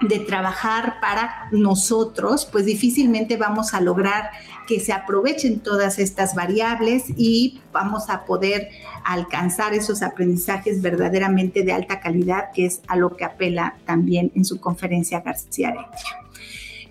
de 0.01 0.19
trabajar 0.19 0.95
para 1.01 1.49
nosotros, 1.51 2.47
pues 2.49 2.65
difícilmente 2.65 3.37
vamos 3.37 3.73
a 3.73 3.81
lograr 3.81 4.31
que 4.67 4.79
se 4.79 4.93
aprovechen 4.93 5.59
todas 5.59 5.99
estas 5.99 6.35
variables 6.35 7.05
y 7.17 7.59
vamos 7.73 8.09
a 8.09 8.25
poder 8.25 8.69
alcanzar 9.03 9.73
esos 9.73 10.01
aprendizajes 10.01 10.81
verdaderamente 10.81 11.63
de 11.63 11.73
alta 11.73 11.99
calidad, 11.99 12.51
que 12.53 12.65
es 12.65 12.81
a 12.87 12.95
lo 12.95 13.15
que 13.15 13.25
apela 13.25 13.77
también 13.85 14.31
en 14.35 14.45
su 14.45 14.59
conferencia 14.59 15.21
García. 15.21 15.73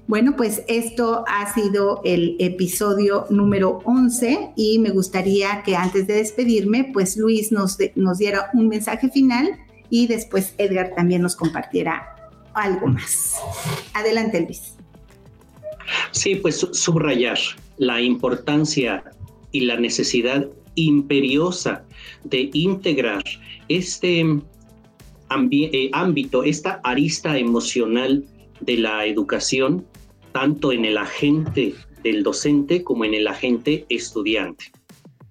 Bueno, 0.06 0.36
pues 0.36 0.62
esto 0.68 1.24
ha 1.28 1.52
sido 1.52 2.00
el 2.04 2.36
episodio 2.40 3.26
número 3.28 3.80
11 3.84 4.52
y 4.56 4.78
me 4.78 4.90
gustaría 4.90 5.62
que 5.62 5.76
antes 5.76 6.06
de 6.06 6.14
despedirme, 6.14 6.90
pues 6.92 7.16
Luis 7.16 7.52
nos, 7.52 7.76
nos 7.94 8.18
diera 8.18 8.50
un 8.54 8.68
mensaje 8.68 9.10
final 9.10 9.58
y 9.90 10.06
después 10.06 10.54
Edgar 10.56 10.92
también 10.96 11.22
nos 11.22 11.36
compartiera 11.36 12.17
algo 12.58 12.86
más. 12.88 13.36
Adelante, 13.94 14.40
Luis. 14.42 14.74
Sí, 16.12 16.34
pues 16.36 16.66
subrayar 16.72 17.38
la 17.78 18.00
importancia 18.00 19.04
y 19.52 19.60
la 19.60 19.76
necesidad 19.76 20.46
imperiosa 20.74 21.84
de 22.24 22.50
integrar 22.52 23.22
este 23.68 24.20
eh, 24.20 25.90
ámbito, 25.92 26.42
esta 26.42 26.80
arista 26.84 27.38
emocional 27.38 28.24
de 28.60 28.76
la 28.78 29.06
educación, 29.06 29.84
tanto 30.32 30.72
en 30.72 30.84
el 30.84 30.98
agente 30.98 31.74
del 32.02 32.22
docente 32.22 32.82
como 32.82 33.04
en 33.04 33.14
el 33.14 33.26
agente 33.26 33.86
estudiante. 33.88 34.66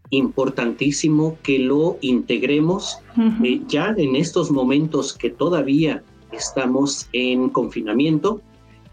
Importantísimo 0.09 1.37
que 1.43 1.59
lo 1.59 1.97
integremos 2.01 2.99
eh, 3.43 3.61
ya 3.67 3.93
en 3.97 4.15
estos 4.15 4.51
momentos 4.51 5.13
que 5.13 5.29
todavía 5.29 6.03
estamos 6.37 7.07
en 7.13 7.49
confinamiento 7.49 8.41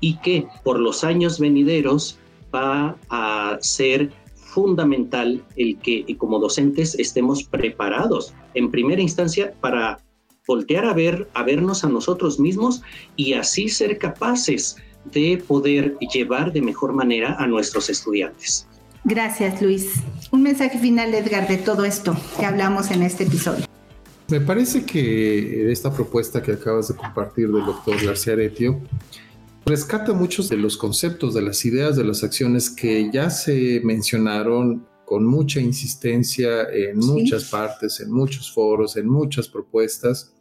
y 0.01 0.17
que 0.19 0.47
por 0.63 0.79
los 0.79 1.05
años 1.05 1.39
venideros 1.39 2.19
va 2.55 2.97
a 3.09 3.57
ser 3.61 4.11
fundamental 4.35 5.43
el 5.57 5.79
que 5.79 6.05
como 6.17 6.39
docentes 6.39 6.95
estemos 6.95 7.43
preparados 7.45 8.35
en 8.55 8.71
primera 8.71 9.03
instancia 9.03 9.53
para 9.61 9.99
voltear 10.47 10.85
a 10.85 10.93
ver, 10.93 11.29
a 11.35 11.43
vernos 11.43 11.85
a 11.85 11.89
nosotros 11.89 12.39
mismos 12.39 12.83
y 13.17 13.33
así 13.33 13.69
ser 13.69 13.99
capaces 13.99 14.77
de 15.13 15.43
poder 15.47 15.97
llevar 15.99 16.53
de 16.53 16.63
mejor 16.63 16.93
manera 16.93 17.37
a 17.39 17.47
nuestros 17.47 17.91
estudiantes. 17.91 18.67
Gracias, 19.05 19.61
Luis. 19.61 20.01
Un 20.31 20.43
mensaje 20.43 20.79
final, 20.79 21.13
Edgar, 21.15 21.47
de 21.47 21.59
todo 21.59 21.85
esto 21.85 22.17
que 22.39 22.47
hablamos 22.47 22.91
en 22.91 23.03
este 23.03 23.25
episodio. 23.25 23.74
Me 24.29 24.41
parece 24.41 24.87
que 24.87 25.71
esta 25.71 25.93
propuesta 25.93 26.43
que 26.43 26.53
acabas 26.53 26.89
de 26.89 26.95
compartir 26.95 27.51
del 27.51 27.67
doctor 27.67 28.03
García 28.03 28.33
Aretio 28.33 28.81
rescata 29.67 30.15
muchos 30.15 30.49
de 30.49 30.57
los 30.57 30.79
conceptos, 30.79 31.35
de 31.35 31.43
las 31.43 31.65
ideas, 31.67 31.97
de 31.97 32.05
las 32.05 32.25
acciones 32.25 32.71
que 32.71 33.11
ya 33.13 33.29
se 33.29 33.83
mencionaron 33.85 34.87
con 35.05 35.27
mucha 35.27 35.61
insistencia 35.61 36.63
en 36.71 36.99
muchas 36.99 37.45
partes, 37.51 38.01
en 38.01 38.11
muchos 38.11 38.51
foros, 38.51 38.97
en 38.97 39.07
muchas 39.09 39.47
propuestas, 39.47 40.33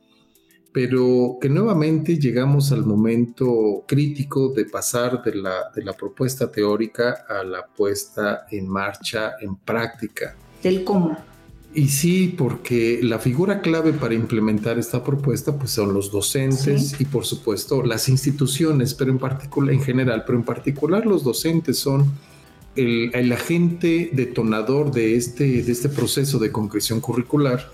pero 0.72 1.38
que 1.42 1.50
nuevamente 1.50 2.18
llegamos 2.18 2.72
al 2.72 2.86
momento 2.86 3.84
crítico 3.86 4.50
de 4.50 4.66
pasar 4.66 5.22
de 5.22 5.36
la, 5.36 5.72
de 5.76 5.84
la 5.84 5.92
propuesta 5.92 6.50
teórica 6.50 7.26
a 7.28 7.44
la 7.44 7.66
puesta 7.66 8.46
en 8.50 8.70
marcha, 8.70 9.34
en 9.42 9.58
práctica. 9.58 10.38
Del 10.64 10.86
cómo. 10.86 11.33
Y 11.76 11.88
sí, 11.88 12.34
porque 12.38 13.00
la 13.02 13.18
figura 13.18 13.62
clave 13.62 13.94
para 13.94 14.14
implementar 14.14 14.78
esta 14.78 15.04
propuesta 15.04 15.58
pues 15.58 15.72
son 15.72 15.94
los 15.94 16.12
docentes 16.12 17.00
y 17.00 17.06
por 17.06 17.26
supuesto 17.26 17.82
las 17.82 18.10
instituciones, 18.10 18.94
pero 18.94 19.12
en 19.12 19.18
particular, 19.18 19.74
en 19.74 19.82
general, 19.82 20.24
pero 20.26 20.38
en 20.38 20.44
particular 20.44 21.06
los 21.08 21.24
docentes 21.24 21.80
son 21.80 22.12
el, 22.76 23.32
agente 23.32 24.12
detonador 24.14 24.92
de 24.92 25.16
este, 25.16 25.64
de 25.64 25.72
este 25.72 25.90
proceso 25.90 26.38
de 26.38 26.52
concreción 26.52 27.02
curricular. 27.02 27.72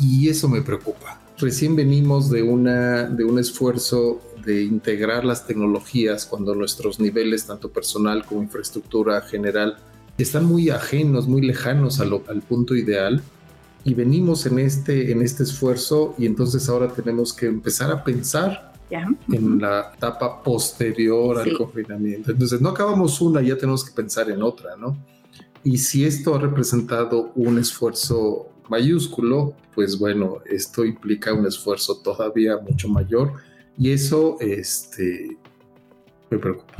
Y 0.00 0.30
eso 0.30 0.48
me 0.48 0.62
preocupa. 0.62 1.20
Recién 1.36 1.76
venimos 1.76 2.30
de, 2.30 2.42
una, 2.42 3.04
de 3.04 3.24
un 3.24 3.38
esfuerzo 3.38 4.22
de 4.44 4.62
integrar 4.62 5.24
las 5.24 5.46
tecnologías 5.46 6.24
cuando 6.24 6.54
nuestros 6.54 6.98
niveles, 6.98 7.46
tanto 7.46 7.70
personal 7.70 8.24
como 8.24 8.42
infraestructura 8.42 9.20
general, 9.20 9.76
están 10.18 10.44
muy 10.44 10.70
ajenos, 10.70 11.26
muy 11.26 11.42
lejanos 11.42 12.00
al 12.00 12.42
punto 12.42 12.74
ideal. 12.74 13.22
Y 13.84 13.94
venimos 13.94 14.46
en 14.46 14.60
este, 14.60 15.10
en 15.10 15.22
este 15.22 15.42
esfuerzo 15.42 16.14
y 16.16 16.26
entonces 16.26 16.68
ahora 16.68 16.88
tenemos 16.88 17.32
que 17.32 17.46
empezar 17.46 17.90
a 17.90 18.04
pensar 18.04 18.72
en 18.90 19.60
la 19.60 19.92
etapa 19.94 20.42
posterior 20.42 21.38
al 21.38 21.56
confinamiento. 21.56 22.30
Entonces 22.30 22.60
no 22.60 22.70
acabamos 22.70 23.20
una, 23.20 23.40
ya 23.40 23.56
tenemos 23.56 23.84
que 23.84 23.92
pensar 23.92 24.30
en 24.30 24.42
otra, 24.42 24.76
¿no? 24.76 24.96
Y 25.64 25.78
si 25.78 26.04
esto 26.04 26.34
ha 26.34 26.38
representado 26.38 27.32
un 27.34 27.58
esfuerzo 27.58 28.48
mayúsculo, 28.68 29.54
pues 29.74 29.98
bueno, 29.98 30.38
esto 30.46 30.84
implica 30.84 31.32
un 31.32 31.46
esfuerzo 31.46 32.00
todavía 32.02 32.58
mucho 32.58 32.88
mayor 32.88 33.34
y 33.78 33.90
eso 33.90 34.36
este, 34.40 35.38
me 36.32 36.38
preocupa. 36.38 36.74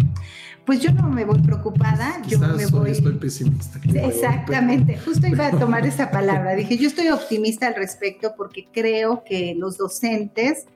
Pues 0.65 0.81
yo 0.81 0.93
no 0.93 1.09
me 1.09 1.25
voy 1.25 1.41
preocupada, 1.41 2.23
yo 2.27 2.39
me 2.39 2.67
voy. 2.67 2.93
Estoy 2.93 3.15
pesimista. 3.15 3.81
Exactamente, 3.85 4.97
justo 4.99 5.27
iba 5.27 5.49
a 5.49 5.51
tomar 5.51 5.87
esa 5.87 6.11
palabra. 6.13 6.55
Dije, 6.55 6.77
yo 6.77 6.89
estoy 6.89 7.09
optimista 7.09 7.67
al 7.67 7.75
respecto 7.75 8.35
porque 8.37 8.69
creo 8.73 9.25
que 9.25 9.55
los 9.57 9.77
docentes 9.77 10.67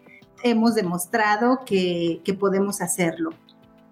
hemos 0.42 0.74
demostrado 0.74 1.60
que, 1.64 2.20
que 2.24 2.34
podemos 2.34 2.80
hacerlo. 2.80 3.30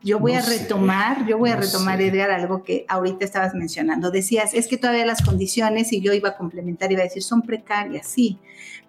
Yo 0.02 0.18
voy 0.18 0.32
a 0.32 0.42
retomar, 0.42 1.26
yo 1.26 1.38
voy 1.38 1.48
a 1.48 1.56
retomar, 1.56 2.02
Edgar, 2.02 2.30
algo 2.30 2.62
que 2.62 2.84
ahorita 2.88 3.24
estabas 3.24 3.54
mencionando. 3.54 4.10
Decías, 4.10 4.52
es 4.52 4.66
que 4.66 4.76
todavía 4.76 5.06
las 5.06 5.22
condiciones, 5.22 5.94
y 5.94 6.02
yo 6.02 6.12
iba 6.12 6.30
a 6.30 6.36
complementar, 6.36 6.92
iba 6.92 7.00
a 7.00 7.04
decir, 7.04 7.22
son 7.22 7.40
precarias, 7.40 8.06
sí, 8.06 8.38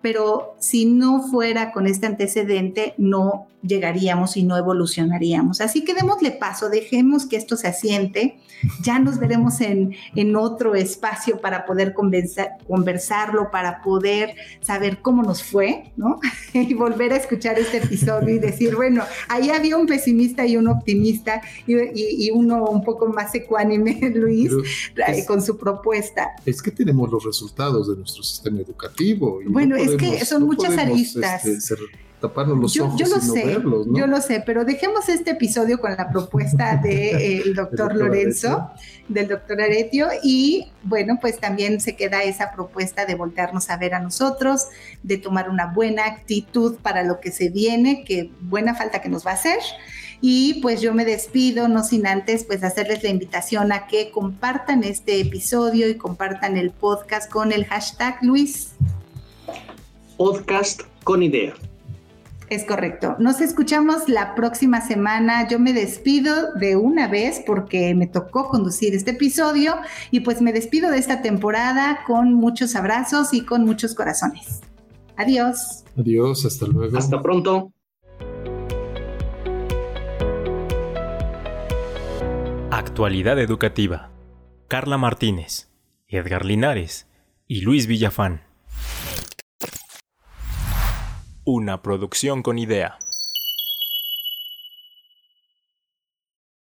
pero 0.05 0.55
si 0.59 0.85
no 0.85 1.23
fuera 1.23 1.71
con 1.71 1.87
este 1.87 2.05
antecedente, 2.05 2.93
no 2.99 3.47
llegaríamos 3.65 4.37
y 4.37 4.43
no 4.43 4.57
evolucionaríamos. 4.57 5.61
Así 5.61 5.83
que 5.83 5.93
démosle 5.93 6.31
paso, 6.31 6.69
dejemos 6.69 7.25
que 7.25 7.35
esto 7.35 7.57
se 7.57 7.67
asiente, 7.67 8.37
ya 8.81 8.99
nos 8.99 9.19
veremos 9.19 9.61
en, 9.61 9.95
en 10.15 10.35
otro 10.35 10.75
espacio 10.75 11.39
para 11.39 11.65
poder 11.65 11.93
conversarlo, 11.93 13.49
para 13.51 13.81
poder 13.81 14.35
saber 14.61 15.01
cómo 15.01 15.23
nos 15.23 15.43
fue, 15.43 15.91
¿no? 15.97 16.19
y 16.53 16.73
volver 16.73 17.13
a 17.13 17.17
escuchar 17.17 17.59
este 17.59 17.77
episodio 17.77 18.35
y 18.35 18.39
decir, 18.39 18.75
bueno, 18.75 19.03
ahí 19.27 19.49
había 19.49 19.77
un 19.77 19.87
pesimista 19.87 20.45
y 20.45 20.57
un 20.57 20.67
optimista 20.67 21.41
y, 21.67 22.29
uno 22.31 22.65
un 22.65 22.83
poco 22.83 23.07
más 23.07 23.33
ecuánime, 23.35 24.11
Luis, 24.15 24.51
con 25.27 25.41
su 25.41 25.57
propuesta. 25.57 26.31
Es 26.45 26.61
que 26.61 26.71
tenemos 26.71 27.09
los 27.09 27.23
resultados 27.23 27.87
de 27.87 27.95
nuestro 27.95 28.23
sistema 28.23 28.59
educativo. 28.59 29.39
bueno, 29.47 29.75
es 29.75 29.94
que 29.97 30.25
son 30.25 30.43
muchas 30.43 30.77
aristas. 30.77 31.45
Este, 31.45 31.75
taparnos 32.21 32.57
los 32.59 32.79
ojos 32.79 32.99
yo 32.99 33.07
lo 33.07 33.21
sé, 33.21 33.57
Yo 33.93 34.07
lo 34.07 34.21
sé, 34.21 34.41
pero 34.45 34.65
dejemos 34.65 35.09
este 35.09 35.31
episodio 35.31 35.79
con 35.79 35.91
la 35.95 36.09
propuesta 36.09 36.77
del 36.77 37.53
doctor 37.55 37.95
Lorenzo, 37.95 38.71
del 39.07 39.27
doctor 39.27 39.61
Aretio, 39.61 40.07
y 40.23 40.71
bueno, 40.83 41.17
pues 41.19 41.39
también 41.39 41.79
se 41.81 41.95
queda 41.95 42.23
esa 42.23 42.51
propuesta 42.51 43.05
de 43.05 43.15
voltearnos 43.15 43.69
a 43.69 43.77
ver 43.77 43.93
a 43.93 43.99
nosotros, 43.99 44.67
de 45.03 45.17
tomar 45.17 45.49
una 45.49 45.67
buena 45.67 46.05
actitud 46.05 46.77
para 46.81 47.03
lo 47.03 47.19
que 47.19 47.31
se 47.31 47.49
viene, 47.49 48.03
que 48.03 48.31
buena 48.41 48.75
falta 48.75 49.01
que 49.01 49.09
nos 49.09 49.25
va 49.25 49.31
a 49.31 49.35
hacer. 49.35 49.59
Y 50.21 50.61
pues 50.61 50.81
yo 50.81 50.93
me 50.93 51.05
despido, 51.05 51.67
no 51.67 51.83
sin 51.83 52.07
antes 52.07 52.45
pues 52.45 52.63
hacerles 52.63 53.03
la 53.03 53.09
invitación 53.09 53.71
a 53.71 53.85
que 53.85 54.11
compartan 54.11 54.83
este 54.83 55.19
episodio 55.19 55.89
y 55.89 55.95
compartan 55.95 56.57
el 56.57 56.71
podcast 56.71 57.29
con 57.29 57.51
el 57.51 57.65
hashtag 57.65 58.17
Luis. 58.23 58.71
Podcast 60.17 60.81
con 61.03 61.23
idea. 61.23 61.53
Es 62.49 62.63
correcto. 62.63 63.15
Nos 63.19 63.41
escuchamos 63.41 64.07
la 64.07 64.35
próxima 64.35 64.79
semana. 64.79 65.47
Yo 65.49 65.59
me 65.59 65.73
despido 65.73 66.53
de 66.53 66.75
una 66.75 67.07
vez 67.07 67.41
porque 67.45 67.93
me 67.95 68.07
tocó 68.07 68.49
conducir 68.49 68.93
este 68.93 69.11
episodio 69.11 69.75
y 70.11 70.21
pues 70.21 70.41
me 70.41 70.53
despido 70.53 70.91
de 70.91 70.99
esta 70.99 71.21
temporada 71.21 72.03
con 72.05 72.33
muchos 72.33 72.75
abrazos 72.75 73.33
y 73.33 73.41
con 73.41 73.65
muchos 73.65 73.95
corazones. 73.95 74.61
Adiós. 75.17 75.83
Adiós, 75.97 76.45
hasta 76.45 76.67
luego. 76.67 76.97
Hasta 76.97 77.21
pronto. 77.21 77.71
Actualidad 82.71 83.39
educativa. 83.39 84.11
Carla 84.67 84.97
Martínez, 84.97 85.69
Edgar 86.07 86.45
Linares 86.45 87.07
y 87.47 87.61
Luis 87.61 87.87
Villafán. 87.87 88.41
Una 91.47 91.83
producción 91.83 92.41
con 92.41 92.57
idea. 92.57 92.97